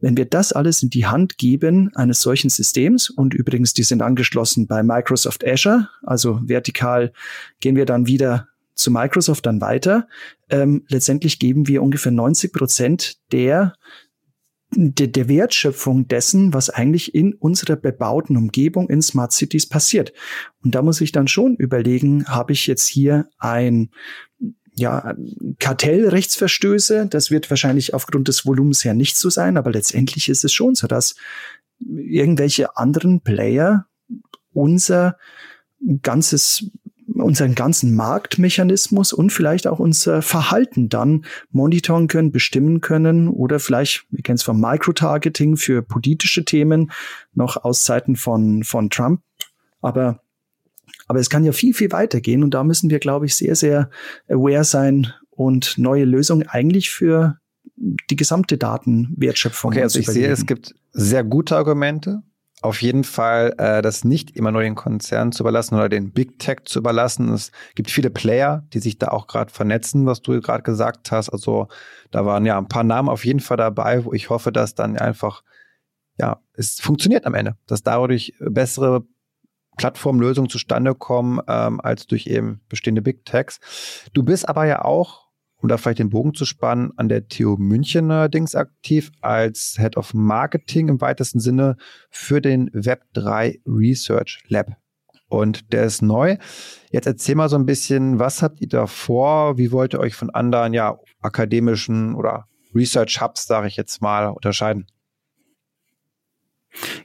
Wenn 0.00 0.16
wir 0.16 0.24
das 0.24 0.52
alles 0.52 0.82
in 0.82 0.90
die 0.90 1.06
Hand 1.06 1.38
geben 1.38 1.90
eines 1.94 2.20
solchen 2.20 2.50
Systems, 2.50 3.10
und 3.10 3.34
übrigens, 3.34 3.74
die 3.74 3.82
sind 3.82 4.02
angeschlossen 4.02 4.66
bei 4.66 4.82
Microsoft 4.82 5.46
Azure, 5.46 5.88
also 6.02 6.40
vertikal 6.44 7.12
gehen 7.60 7.76
wir 7.76 7.86
dann 7.86 8.06
wieder 8.06 8.48
zu 8.78 8.90
Microsoft 8.90 9.44
dann 9.44 9.60
weiter. 9.60 10.06
Ähm, 10.48 10.84
letztendlich 10.88 11.38
geben 11.38 11.66
wir 11.66 11.82
ungefähr 11.82 12.12
90 12.12 12.52
Prozent 12.52 13.16
der 13.32 13.74
der, 14.70 15.06
der 15.06 15.28
Wertschöpfung 15.28 16.08
dessen, 16.08 16.52
was 16.52 16.70
eigentlich 16.70 17.14
in 17.14 17.34
unserer 17.34 17.76
bebauten 17.76 18.36
Umgebung 18.36 18.90
in 18.90 19.00
Smart 19.02 19.32
Cities 19.32 19.66
passiert. 19.66 20.12
Und 20.62 20.74
da 20.74 20.82
muss 20.82 21.00
ich 21.00 21.12
dann 21.12 21.28
schon 21.28 21.56
überlegen, 21.56 22.26
habe 22.26 22.52
ich 22.52 22.66
jetzt 22.66 22.86
hier 22.86 23.28
ein 23.38 23.90
ja, 24.74 25.16
Kartellrechtsverstöße, 25.58 27.08
das 27.08 27.30
wird 27.30 27.50
wahrscheinlich 27.50 27.94
aufgrund 27.94 28.28
des 28.28 28.46
Volumens 28.46 28.84
her 28.84 28.94
nicht 28.94 29.18
so 29.18 29.28
sein, 29.28 29.56
aber 29.56 29.72
letztendlich 29.72 30.28
ist 30.28 30.44
es 30.44 30.52
schon 30.52 30.74
so, 30.76 30.86
dass 30.86 31.16
irgendwelche 31.80 32.76
anderen 32.76 33.20
Player 33.22 33.86
unser 34.52 35.16
ganzes 36.02 36.70
unseren 37.14 37.54
ganzen 37.54 37.94
Marktmechanismus 37.94 39.12
und 39.12 39.32
vielleicht 39.32 39.66
auch 39.66 39.78
unser 39.78 40.22
Verhalten 40.22 40.88
dann 40.88 41.24
monitoren 41.50 42.06
können, 42.06 42.32
bestimmen 42.32 42.80
können 42.80 43.28
oder 43.28 43.60
vielleicht, 43.60 44.04
wir 44.10 44.22
kennen 44.22 44.36
es 44.36 44.42
vom 44.42 44.60
Microtargeting 44.60 45.56
für 45.56 45.82
politische 45.82 46.44
Themen, 46.44 46.90
noch 47.34 47.56
aus 47.64 47.84
Zeiten 47.84 48.16
von, 48.16 48.62
von 48.62 48.90
Trump. 48.90 49.22
Aber, 49.80 50.20
aber 51.06 51.20
es 51.20 51.30
kann 51.30 51.44
ja 51.44 51.52
viel, 51.52 51.74
viel 51.74 51.92
weitergehen 51.92 52.42
und 52.42 52.52
da 52.52 52.64
müssen 52.64 52.90
wir, 52.90 52.98
glaube 52.98 53.26
ich, 53.26 53.36
sehr, 53.36 53.56
sehr 53.56 53.90
aware 54.28 54.64
sein 54.64 55.12
und 55.30 55.78
neue 55.78 56.04
Lösungen 56.04 56.46
eigentlich 56.46 56.90
für 56.90 57.38
die 57.76 58.16
gesamte 58.16 58.58
Datenwertschöpfung. 58.58 59.72
Okay, 59.72 59.82
also 59.82 59.98
ich 59.98 60.08
sehe, 60.08 60.28
es 60.28 60.46
gibt 60.46 60.74
sehr 60.92 61.24
gute 61.24 61.56
Argumente 61.56 62.22
auf 62.60 62.82
jeden 62.82 63.04
Fall 63.04 63.54
äh, 63.58 63.82
das 63.82 64.04
nicht 64.04 64.36
immer 64.36 64.50
nur 64.50 64.62
den 64.62 64.74
Konzernen 64.74 65.32
zu 65.32 65.42
überlassen 65.42 65.76
oder 65.76 65.88
den 65.88 66.10
Big 66.12 66.38
Tech 66.38 66.64
zu 66.64 66.80
überlassen. 66.80 67.32
Es 67.32 67.52
gibt 67.74 67.90
viele 67.90 68.10
Player, 68.10 68.64
die 68.72 68.80
sich 68.80 68.98
da 68.98 69.08
auch 69.08 69.28
gerade 69.28 69.52
vernetzen, 69.52 70.06
was 70.06 70.22
du 70.22 70.40
gerade 70.40 70.62
gesagt 70.62 71.12
hast. 71.12 71.28
Also 71.28 71.68
da 72.10 72.26
waren 72.26 72.44
ja 72.46 72.58
ein 72.58 72.68
paar 72.68 72.84
Namen 72.84 73.08
auf 73.08 73.24
jeden 73.24 73.40
Fall 73.40 73.56
dabei, 73.56 74.04
wo 74.04 74.12
ich 74.12 74.30
hoffe, 74.30 74.50
dass 74.50 74.74
dann 74.74 74.96
einfach, 74.98 75.44
ja, 76.18 76.40
es 76.54 76.80
funktioniert 76.80 77.26
am 77.26 77.34
Ende, 77.34 77.56
dass 77.66 77.82
dadurch 77.82 78.34
bessere 78.40 79.04
Plattformlösungen 79.76 80.50
zustande 80.50 80.96
kommen, 80.96 81.40
ähm, 81.46 81.80
als 81.80 82.08
durch 82.08 82.26
eben 82.26 82.60
bestehende 82.68 83.02
Big 83.02 83.24
Techs. 83.24 83.60
Du 84.12 84.24
bist 84.24 84.48
aber 84.48 84.64
ja 84.64 84.84
auch 84.84 85.27
um 85.60 85.68
da 85.68 85.76
vielleicht 85.76 85.98
den 85.98 86.10
Bogen 86.10 86.34
zu 86.34 86.44
spannen, 86.44 86.92
an 86.96 87.08
der 87.08 87.28
TU 87.28 87.56
München 87.56 88.10
allerdings 88.10 88.54
aktiv 88.54 89.10
als 89.20 89.76
Head 89.78 89.96
of 89.96 90.14
Marketing 90.14 90.88
im 90.88 91.00
weitesten 91.00 91.40
Sinne 91.40 91.76
für 92.10 92.40
den 92.40 92.70
Web3 92.70 93.60
Research 93.66 94.44
Lab. 94.48 94.76
Und 95.28 95.72
der 95.72 95.84
ist 95.84 96.00
neu. 96.00 96.38
Jetzt 96.90 97.06
erzähl 97.06 97.34
mal 97.34 97.50
so 97.50 97.56
ein 97.56 97.66
bisschen, 97.66 98.18
was 98.18 98.42
habt 98.42 98.60
ihr 98.60 98.68
da 98.68 98.86
vor? 98.86 99.58
Wie 99.58 99.72
wollt 99.72 99.94
ihr 99.94 100.00
euch 100.00 100.14
von 100.14 100.30
anderen, 100.30 100.72
ja, 100.72 100.98
akademischen 101.20 102.14
oder 102.14 102.46
Research 102.74 103.20
Hubs, 103.20 103.46
sage 103.46 103.66
ich 103.66 103.76
jetzt 103.76 104.00
mal, 104.00 104.28
unterscheiden? 104.28 104.86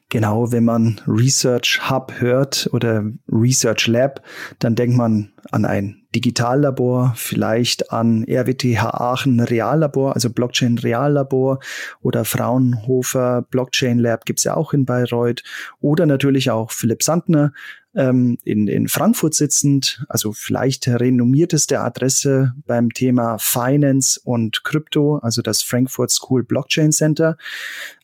Genau, 0.10 0.52
wenn 0.52 0.65
man 0.65 1.02
Research 1.08 1.89
Hub 1.89 2.13
hört 2.19 2.69
oder 2.71 3.06
Research 3.28 3.88
Lab, 3.88 4.21
dann 4.60 4.76
denkt 4.76 4.95
man 4.95 5.34
an 5.52 5.65
ein 5.65 6.04
Digitallabor, 6.13 7.13
vielleicht 7.15 7.91
an 7.91 8.23
RWTH 8.30 8.84
Aachen 8.84 9.39
Reallabor, 9.39 10.13
also 10.13 10.30
Blockchain 10.30 10.78
Reallabor 10.78 11.60
oder 12.02 12.26
Fraunhofer 12.26 13.41
Blockchain 13.49 13.97
Lab 13.97 14.26
gibt's 14.26 14.43
ja 14.43 14.56
auch 14.56 14.73
in 14.73 14.86
Bayreuth 14.86 15.41
oder 15.80 16.06
natürlich 16.06 16.52
auch 16.52 16.69
Philipp 16.69 17.02
Sandner 17.02 17.52
ähm, 17.95 18.38
in, 18.43 18.67
in 18.67 18.88
Frankfurt 18.88 19.34
sitzend, 19.34 20.06
also 20.10 20.32
vielleicht 20.34 20.88
renommierteste 20.88 21.80
Adresse 21.80 22.54
beim 22.67 22.91
Thema 22.91 23.38
Finance 23.39 24.19
und 24.23 24.63
Krypto, 24.63 25.17
also 25.17 25.41
das 25.41 25.63
Frankfurt 25.63 26.12
School 26.12 26.43
Blockchain 26.43 26.91
Center. 26.91 27.38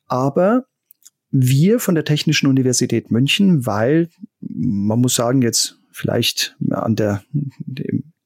Aber 0.08 0.66
wir 1.32 1.80
von 1.80 1.96
der 1.96 2.06
Technischen 2.06 2.48
Universität 2.48 3.12
München, 3.12 3.66
weil 3.66 4.10
man 4.40 5.00
muss 5.00 5.16
sagen, 5.16 5.42
jetzt 5.42 5.80
vielleicht 5.92 6.56
an 6.70 6.96
der, 6.96 7.24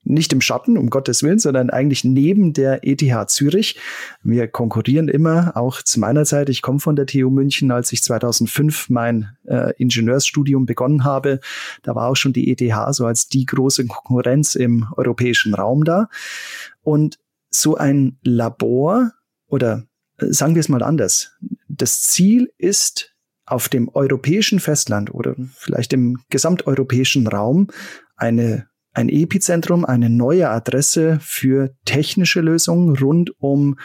nicht 0.03 0.33
im 0.33 0.41
Schatten, 0.41 0.77
um 0.77 0.89
Gottes 0.89 1.23
Willen, 1.23 1.39
sondern 1.39 1.69
eigentlich 1.69 2.03
neben 2.03 2.53
der 2.53 2.85
ETH 2.87 3.29
Zürich. 3.29 3.79
Wir 4.21 4.47
konkurrieren 4.47 5.07
immer, 5.07 5.55
auch 5.55 5.81
zu 5.81 5.99
meiner 5.99 6.25
Zeit. 6.25 6.49
Ich 6.49 6.61
komme 6.61 6.79
von 6.79 6.95
der 6.95 7.05
TU 7.05 7.29
München, 7.29 7.71
als 7.71 7.91
ich 7.93 8.03
2005 8.03 8.89
mein 8.89 9.35
äh, 9.45 9.73
Ingenieursstudium 9.77 10.65
begonnen 10.65 11.03
habe. 11.03 11.39
Da 11.81 11.95
war 11.95 12.09
auch 12.09 12.15
schon 12.15 12.33
die 12.33 12.51
ETH 12.51 12.93
so 12.93 13.05
als 13.05 13.27
die 13.27 13.45
große 13.45 13.87
Konkurrenz 13.87 14.55
im 14.55 14.87
europäischen 14.95 15.53
Raum 15.53 15.83
da. 15.83 16.09
Und 16.81 17.17
so 17.49 17.75
ein 17.75 18.17
Labor 18.23 19.11
oder 19.47 19.83
äh, 20.17 20.27
sagen 20.27 20.55
wir 20.55 20.59
es 20.59 20.69
mal 20.69 20.83
anders. 20.83 21.31
Das 21.77 22.01
Ziel 22.01 22.51
ist, 22.57 23.13
auf 23.45 23.69
dem 23.69 23.89
europäischen 23.89 24.59
Festland 24.59 25.13
oder 25.13 25.35
vielleicht 25.55 25.93
im 25.93 26.19
gesamteuropäischen 26.29 27.27
Raum 27.27 27.67
eine, 28.15 28.67
ein 28.93 29.09
Epizentrum, 29.09 29.85
eine 29.85 30.09
neue 30.09 30.49
Adresse 30.49 31.19
für 31.21 31.75
technische 31.85 32.41
Lösungen 32.41 32.95
rund 32.95 33.33
um 33.39 33.77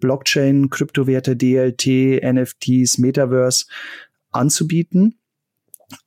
Blockchain, 0.00 0.70
Kryptowerte, 0.70 1.36
DLT, 1.36 2.22
NFTs, 2.24 2.98
Metaverse 2.98 3.66
anzubieten. 4.30 5.18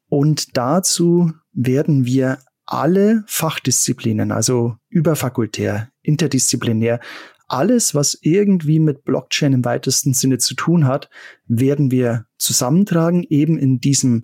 Und 0.10 0.58
dazu 0.58 1.32
werden 1.54 2.06
wir 2.06 2.40
alle 2.66 3.24
Fachdisziplinen, 3.28 4.32
also 4.32 4.76
überfakultär, 4.90 5.90
interdisziplinär, 6.02 7.00
alles, 7.48 7.96
was 7.96 8.18
irgendwie 8.22 8.80
mit 8.80 9.04
Blockchain 9.04 9.54
im 9.54 9.66
weitesten 9.66 10.14
Sinne 10.14 10.38
zu 10.38 10.56
tun 10.56 10.86
hat, 10.86 11.10
werden 11.48 11.92
wir 11.92 12.26
zusammentragen, 12.38 13.24
eben 13.30 13.58
in 13.58 13.80
diesem, 13.80 14.24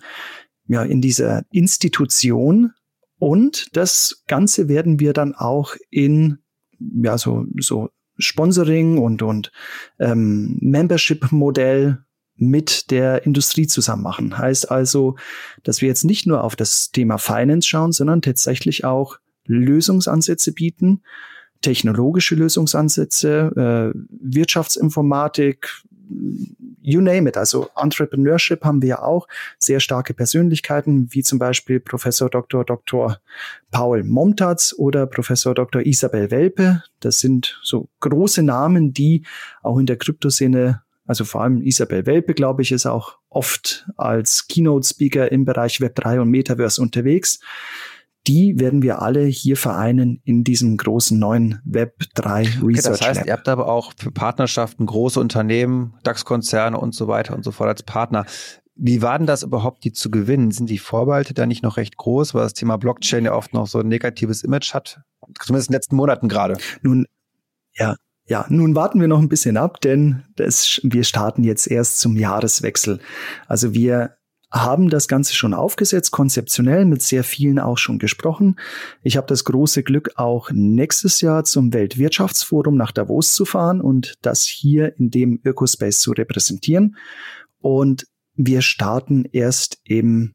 ja, 0.67 0.83
in 0.83 1.01
dieser 1.01 1.43
Institution. 1.51 2.71
Und 3.19 3.75
das 3.75 4.23
Ganze 4.27 4.67
werden 4.67 4.99
wir 4.99 5.13
dann 5.13 5.35
auch 5.35 5.75
in, 5.89 6.39
ja, 6.79 7.17
so, 7.17 7.45
so 7.59 7.89
Sponsoring 8.17 8.97
und, 8.97 9.21
und 9.21 9.51
ähm, 9.99 10.57
Membership-Modell 10.61 12.03
mit 12.35 12.89
der 12.89 13.25
Industrie 13.25 13.67
zusammen 13.67 14.03
machen. 14.03 14.37
Heißt 14.37 14.71
also, 14.71 15.15
dass 15.63 15.81
wir 15.81 15.87
jetzt 15.87 16.03
nicht 16.03 16.25
nur 16.25 16.43
auf 16.43 16.55
das 16.55 16.91
Thema 16.91 17.17
Finance 17.17 17.67
schauen, 17.67 17.91
sondern 17.91 18.21
tatsächlich 18.21 18.83
auch 18.83 19.17
Lösungsansätze 19.45 20.53
bieten, 20.53 21.03
technologische 21.61 22.35
Lösungsansätze, 22.35 23.93
äh, 23.95 23.99
Wirtschaftsinformatik, 24.21 25.83
you 26.81 27.01
name 27.01 27.29
it. 27.29 27.37
Also 27.37 27.69
Entrepreneurship 27.75 28.63
haben 28.63 28.81
wir 28.81 29.03
auch 29.03 29.27
sehr 29.59 29.79
starke 29.79 30.13
Persönlichkeiten, 30.13 31.07
wie 31.11 31.23
zum 31.23 31.39
Beispiel 31.39 31.79
Professor 31.79 32.29
Dr. 32.29 32.65
Dr. 32.65 33.17
Paul 33.71 34.03
Momtatz 34.03 34.73
oder 34.77 35.05
Professor 35.05 35.53
Dr. 35.53 35.85
Isabel 35.85 36.31
Welpe. 36.31 36.83
Das 36.99 37.19
sind 37.19 37.59
so 37.63 37.87
große 37.99 38.43
Namen, 38.43 38.93
die 38.93 39.25
auch 39.61 39.77
in 39.77 39.85
der 39.85 39.97
Kryptoszene 39.97 40.81
also 41.07 41.25
vor 41.25 41.41
allem 41.41 41.61
Isabel 41.61 42.05
Welpe, 42.05 42.33
glaube 42.33 42.61
ich, 42.61 42.71
ist 42.71 42.85
auch 42.85 43.17
oft 43.27 43.85
als 43.97 44.47
Keynote-Speaker 44.47 45.29
im 45.29 45.43
Bereich 45.43 45.79
Web3 45.79 46.21
und 46.21 46.29
Metaverse 46.29 46.81
unterwegs 46.81 47.41
die 48.27 48.59
werden 48.59 48.81
wir 48.81 49.01
alle 49.01 49.25
hier 49.25 49.57
vereinen 49.57 50.21
in 50.23 50.43
diesem 50.43 50.77
großen 50.77 51.17
neuen 51.17 51.59
Web3 51.67 52.63
Research 52.63 52.63
okay, 52.63 52.81
Das 52.81 53.01
heißt, 53.01 53.19
Lab. 53.21 53.27
ihr 53.27 53.33
habt 53.33 53.49
aber 53.49 53.67
auch 53.67 53.93
für 53.97 54.11
Partnerschaften 54.11 54.85
große 54.85 55.19
Unternehmen, 55.19 55.95
DAX-Konzerne 56.03 56.79
und 56.79 56.93
so 56.93 57.07
weiter 57.07 57.33
und 57.33 57.43
so 57.43 57.51
fort 57.51 57.69
als 57.69 57.83
Partner. 57.83 58.25
Wie 58.75 59.01
war 59.01 59.17
denn 59.17 59.27
das 59.27 59.43
überhaupt, 59.43 59.83
die 59.83 59.91
zu 59.91 60.11
gewinnen? 60.11 60.51
Sind 60.51 60.69
die 60.69 60.77
Vorbehalte 60.77 61.33
da 61.33 61.45
nicht 61.45 61.63
noch 61.63 61.77
recht 61.77 61.97
groß, 61.97 62.33
weil 62.33 62.43
das 62.43 62.53
Thema 62.53 62.77
Blockchain 62.77 63.25
ja 63.25 63.33
oft 63.33 63.53
noch 63.53 63.67
so 63.67 63.79
ein 63.79 63.87
negatives 63.87 64.43
Image 64.43 64.73
hat? 64.73 65.01
Zumindest 65.39 65.69
in 65.69 65.71
den 65.71 65.77
letzten 65.77 65.95
Monaten 65.95 66.29
gerade. 66.29 66.57
Nun, 66.81 67.05
ja, 67.73 67.95
ja, 68.27 68.45
nun 68.49 68.75
warten 68.75 69.01
wir 69.01 69.07
noch 69.07 69.19
ein 69.19 69.29
bisschen 69.29 69.57
ab, 69.57 69.81
denn 69.81 70.23
das, 70.35 70.79
wir 70.83 71.03
starten 71.03 71.43
jetzt 71.43 71.67
erst 71.67 71.99
zum 71.99 72.15
Jahreswechsel. 72.15 72.99
Also 73.47 73.73
wir 73.73 74.15
haben 74.51 74.89
das 74.89 75.07
Ganze 75.07 75.33
schon 75.33 75.53
aufgesetzt, 75.53 76.11
konzeptionell 76.11 76.85
mit 76.85 77.01
sehr 77.01 77.23
vielen 77.23 77.59
auch 77.59 77.77
schon 77.77 77.99
gesprochen. 77.99 78.57
Ich 79.01 79.17
habe 79.17 79.27
das 79.27 79.45
große 79.45 79.83
Glück, 79.83 80.11
auch 80.15 80.51
nächstes 80.51 81.21
Jahr 81.21 81.43
zum 81.43 81.73
Weltwirtschaftsforum 81.73 82.75
nach 82.75 82.91
Davos 82.91 83.33
zu 83.33 83.45
fahren 83.45 83.81
und 83.81 84.15
das 84.21 84.43
hier 84.43 84.97
in 84.97 85.09
dem 85.09 85.39
Ökospace 85.43 85.99
zu 85.99 86.11
repräsentieren. 86.11 86.97
Und 87.59 88.07
wir 88.35 88.61
starten 88.61 89.25
erst 89.31 89.79
im 89.83 90.33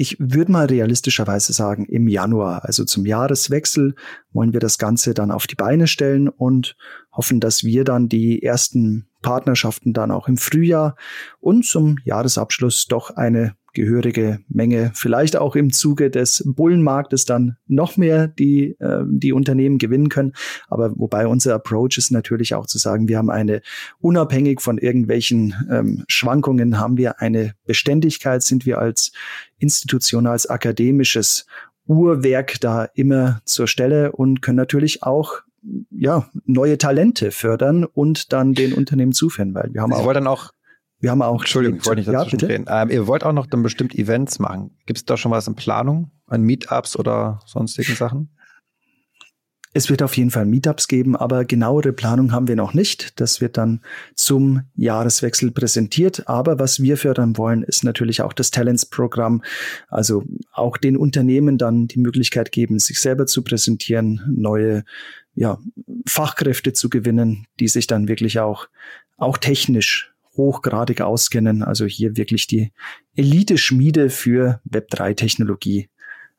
ich 0.00 0.16
würde 0.20 0.52
mal 0.52 0.66
realistischerweise 0.66 1.52
sagen, 1.52 1.84
im 1.84 2.06
Januar, 2.06 2.64
also 2.64 2.84
zum 2.84 3.04
Jahreswechsel, 3.04 3.96
wollen 4.32 4.52
wir 4.52 4.60
das 4.60 4.78
Ganze 4.78 5.12
dann 5.12 5.32
auf 5.32 5.48
die 5.48 5.56
Beine 5.56 5.88
stellen 5.88 6.28
und 6.28 6.76
hoffen, 7.10 7.40
dass 7.40 7.64
wir 7.64 7.82
dann 7.82 8.08
die 8.08 8.40
ersten 8.40 9.07
Partnerschaften 9.22 9.92
dann 9.92 10.10
auch 10.10 10.28
im 10.28 10.36
Frühjahr 10.36 10.96
und 11.40 11.64
zum 11.64 11.98
Jahresabschluss 12.04 12.86
doch 12.86 13.10
eine 13.16 13.54
gehörige 13.74 14.40
Menge, 14.48 14.90
vielleicht 14.94 15.36
auch 15.36 15.54
im 15.54 15.72
Zuge 15.72 16.10
des 16.10 16.42
Bullenmarktes 16.44 17.26
dann 17.26 17.58
noch 17.66 17.96
mehr 17.96 18.26
die, 18.26 18.76
äh, 18.80 19.04
die 19.06 19.32
Unternehmen 19.32 19.78
gewinnen 19.78 20.08
können. 20.08 20.32
Aber 20.68 20.98
wobei 20.98 21.26
unser 21.26 21.54
Approach 21.54 21.96
ist 21.96 22.10
natürlich 22.10 22.54
auch 22.54 22.66
zu 22.66 22.78
sagen, 22.78 23.08
wir 23.08 23.18
haben 23.18 23.30
eine, 23.30 23.62
unabhängig 24.00 24.60
von 24.60 24.78
irgendwelchen 24.78 25.54
ähm, 25.70 26.04
Schwankungen, 26.08 26.80
haben 26.80 26.96
wir 26.96 27.20
eine 27.20 27.54
Beständigkeit, 27.66 28.42
sind 28.42 28.66
wir 28.66 28.78
als 28.78 29.12
Institution, 29.58 30.26
als 30.26 30.48
akademisches 30.48 31.46
Uhrwerk 31.86 32.60
da 32.60 32.84
immer 32.94 33.40
zur 33.44 33.68
Stelle 33.68 34.12
und 34.12 34.42
können 34.42 34.56
natürlich 34.56 35.02
auch 35.02 35.42
ja, 35.90 36.28
neue 36.44 36.78
Talente 36.78 37.30
fördern 37.30 37.84
und 37.84 38.32
dann 38.32 38.54
den 38.54 38.72
Unternehmen 38.72 39.12
zuführen, 39.12 39.54
weil 39.54 39.70
wir 39.72 39.82
haben 39.82 39.92
Sie 39.92 39.98
auch. 39.98 40.04
wollen 40.04 40.14
dann 40.14 40.26
auch 40.26 40.52
Wir 41.00 41.10
haben 41.10 41.22
auch. 41.22 41.40
Entschuldigung, 41.40 41.78
ich 41.78 41.86
wollte 41.86 42.00
nicht 42.00 42.12
dazwischen 42.12 42.40
ja, 42.40 42.46
reden. 42.46 42.66
Ähm, 42.68 42.90
ihr 42.90 43.06
wollt 43.06 43.24
auch 43.24 43.32
noch 43.32 43.46
dann 43.46 43.62
bestimmt 43.62 43.94
Events 43.94 44.38
machen. 44.38 44.76
Gibt 44.86 44.98
es 44.98 45.04
da 45.04 45.16
schon 45.16 45.30
was 45.32 45.46
in 45.46 45.54
Planung? 45.54 46.10
An 46.26 46.42
Meetups 46.42 46.98
oder 46.98 47.40
sonstigen 47.46 47.94
Sachen? 47.94 48.30
Es 49.74 49.90
wird 49.90 50.02
auf 50.02 50.16
jeden 50.16 50.30
Fall 50.30 50.46
Meetups 50.46 50.88
geben, 50.88 51.14
aber 51.14 51.44
genauere 51.44 51.92
Planung 51.92 52.32
haben 52.32 52.48
wir 52.48 52.56
noch 52.56 52.72
nicht. 52.72 53.20
Das 53.20 53.40
wird 53.40 53.56
dann 53.58 53.80
zum 54.14 54.62
Jahreswechsel 54.74 55.50
präsentiert. 55.50 56.26
Aber 56.26 56.58
was 56.58 56.82
wir 56.82 56.96
fördern 56.96 57.36
wollen, 57.36 57.62
ist 57.62 57.84
natürlich 57.84 58.22
auch 58.22 58.32
das 58.32 58.50
Talents-Programm. 58.50 59.42
Also 59.88 60.24
auch 60.52 60.78
den 60.78 60.96
Unternehmen 60.96 61.58
dann 61.58 61.86
die 61.86 62.00
Möglichkeit 62.00 62.50
geben, 62.50 62.78
sich 62.78 63.00
selber 63.00 63.26
zu 63.26 63.42
präsentieren, 63.42 64.22
neue 64.34 64.84
ja, 65.38 65.58
Fachkräfte 66.06 66.72
zu 66.72 66.90
gewinnen, 66.90 67.46
die 67.60 67.68
sich 67.68 67.86
dann 67.86 68.08
wirklich 68.08 68.40
auch, 68.40 68.66
auch 69.16 69.38
technisch 69.38 70.12
hochgradig 70.36 71.00
auskennen. 71.00 71.62
Also 71.62 71.86
hier 71.86 72.16
wirklich 72.16 72.48
die 72.48 72.72
Elite-Schmiede 73.14 74.10
für 74.10 74.60
Web3-Technologie 74.68 75.88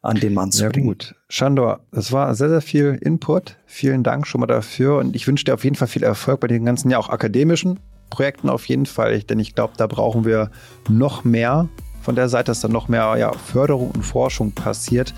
an 0.02 0.18
den 0.18 0.34
Mann 0.34 0.52
zu 0.52 0.64
ja, 0.64 0.70
bringen. 0.70 0.88
gut. 0.88 1.16
Shandor, 1.30 1.82
das 1.92 2.12
war 2.12 2.34
sehr, 2.36 2.50
sehr 2.50 2.62
viel 2.62 3.00
Input. 3.02 3.58
Vielen 3.66 4.04
Dank 4.04 4.28
schon 4.28 4.42
mal 4.42 4.48
dafür 4.48 4.98
und 4.98 5.16
ich 5.16 5.28
wünsche 5.28 5.46
dir 5.46 5.54
auf 5.54 5.64
jeden 5.64 5.76
Fall 5.76 5.88
viel 5.88 6.04
Erfolg 6.04 6.42
bei 6.42 6.48
den 6.48 6.66
ganzen, 6.66 6.90
ja 6.90 6.98
auch 6.98 7.10
akademischen 7.10 7.80
Projekten 8.10 8.50
auf 8.50 8.66
jeden 8.66 8.86
Fall, 8.86 9.22
denn 9.24 9.40
ich 9.40 9.56
glaube, 9.56 9.74
da 9.78 9.88
brauchen 9.88 10.26
wir 10.26 10.52
noch 10.90 11.24
mehr 11.24 11.70
von 12.02 12.16
der 12.16 12.28
Seite, 12.28 12.46
dass 12.46 12.62
da 12.62 12.68
noch 12.68 12.88
mehr 12.88 13.16
ja, 13.18 13.34
Förderung 13.34 13.92
und 13.92 14.04
Forschung 14.04 14.52
passiert. 14.52 15.14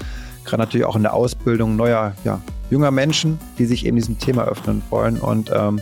Gerade 0.46 0.64
natürlich 0.64 0.86
auch 0.86 0.96
in 0.96 1.04
der 1.04 1.14
Ausbildung 1.14 1.76
neuer, 1.76 2.14
ja, 2.24 2.42
junger 2.70 2.92
Menschen, 2.92 3.40
die 3.58 3.66
sich 3.66 3.86
eben 3.86 3.98
diesem 3.98 4.18
Thema 4.18 4.46
öffnen 4.46 4.82
wollen. 4.90 5.18
Und 5.18 5.52
ähm, 5.54 5.82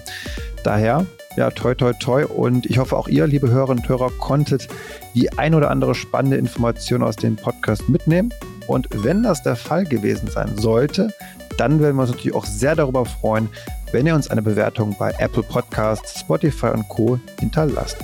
daher, 0.64 1.06
ja, 1.38 1.52
toi, 1.52 1.76
toi, 1.76 1.94
toi. 1.94 2.26
Und 2.26 2.66
ich 2.66 2.78
hoffe, 2.78 2.98
auch 2.98 3.08
ihr, 3.08 3.28
liebe 3.28 3.50
Hörerinnen 3.50 3.84
und 3.84 3.90
Hörer, 3.90 4.10
konntet 4.20 4.68
die 5.16 5.32
ein 5.38 5.54
oder 5.54 5.70
andere 5.70 5.96
spannende 5.96 6.38
Information 6.38 7.04
aus 7.04 7.16
dem 7.16 7.36
Podcast 7.36 7.88
mitnehmen. 7.88 8.34
Und 8.68 8.88
wenn 9.04 9.24
das 9.24 9.42
der 9.44 9.56
Fall 9.56 9.86
gewesen 9.86 10.30
sein 10.30 10.58
sollte, 10.58 11.14
dann 11.58 11.80
werden 11.80 11.96
wir 11.96 12.02
uns 12.02 12.12
natürlich 12.12 12.36
auch 12.36 12.46
sehr 12.46 12.76
darüber 12.76 13.06
freuen, 13.06 13.50
wenn 13.92 14.06
ihr 14.06 14.16
uns 14.16 14.30
eine 14.30 14.42
Bewertung 14.42 14.96
bei 14.98 15.14
Apple 15.18 15.44
Podcasts, 15.44 16.20
Spotify 16.20 16.68
und 16.68 16.88
Co. 16.90 17.20
hinterlasst. 17.40 17.98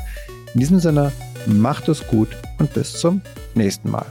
In 0.54 0.60
diesem 0.60 0.80
Sinne, 0.80 1.12
macht 1.46 1.88
es 1.90 2.06
gut 2.08 2.30
und 2.60 2.74
bis 2.74 2.94
zum 2.94 3.22
nächsten 3.54 3.92
Mal. 3.92 4.06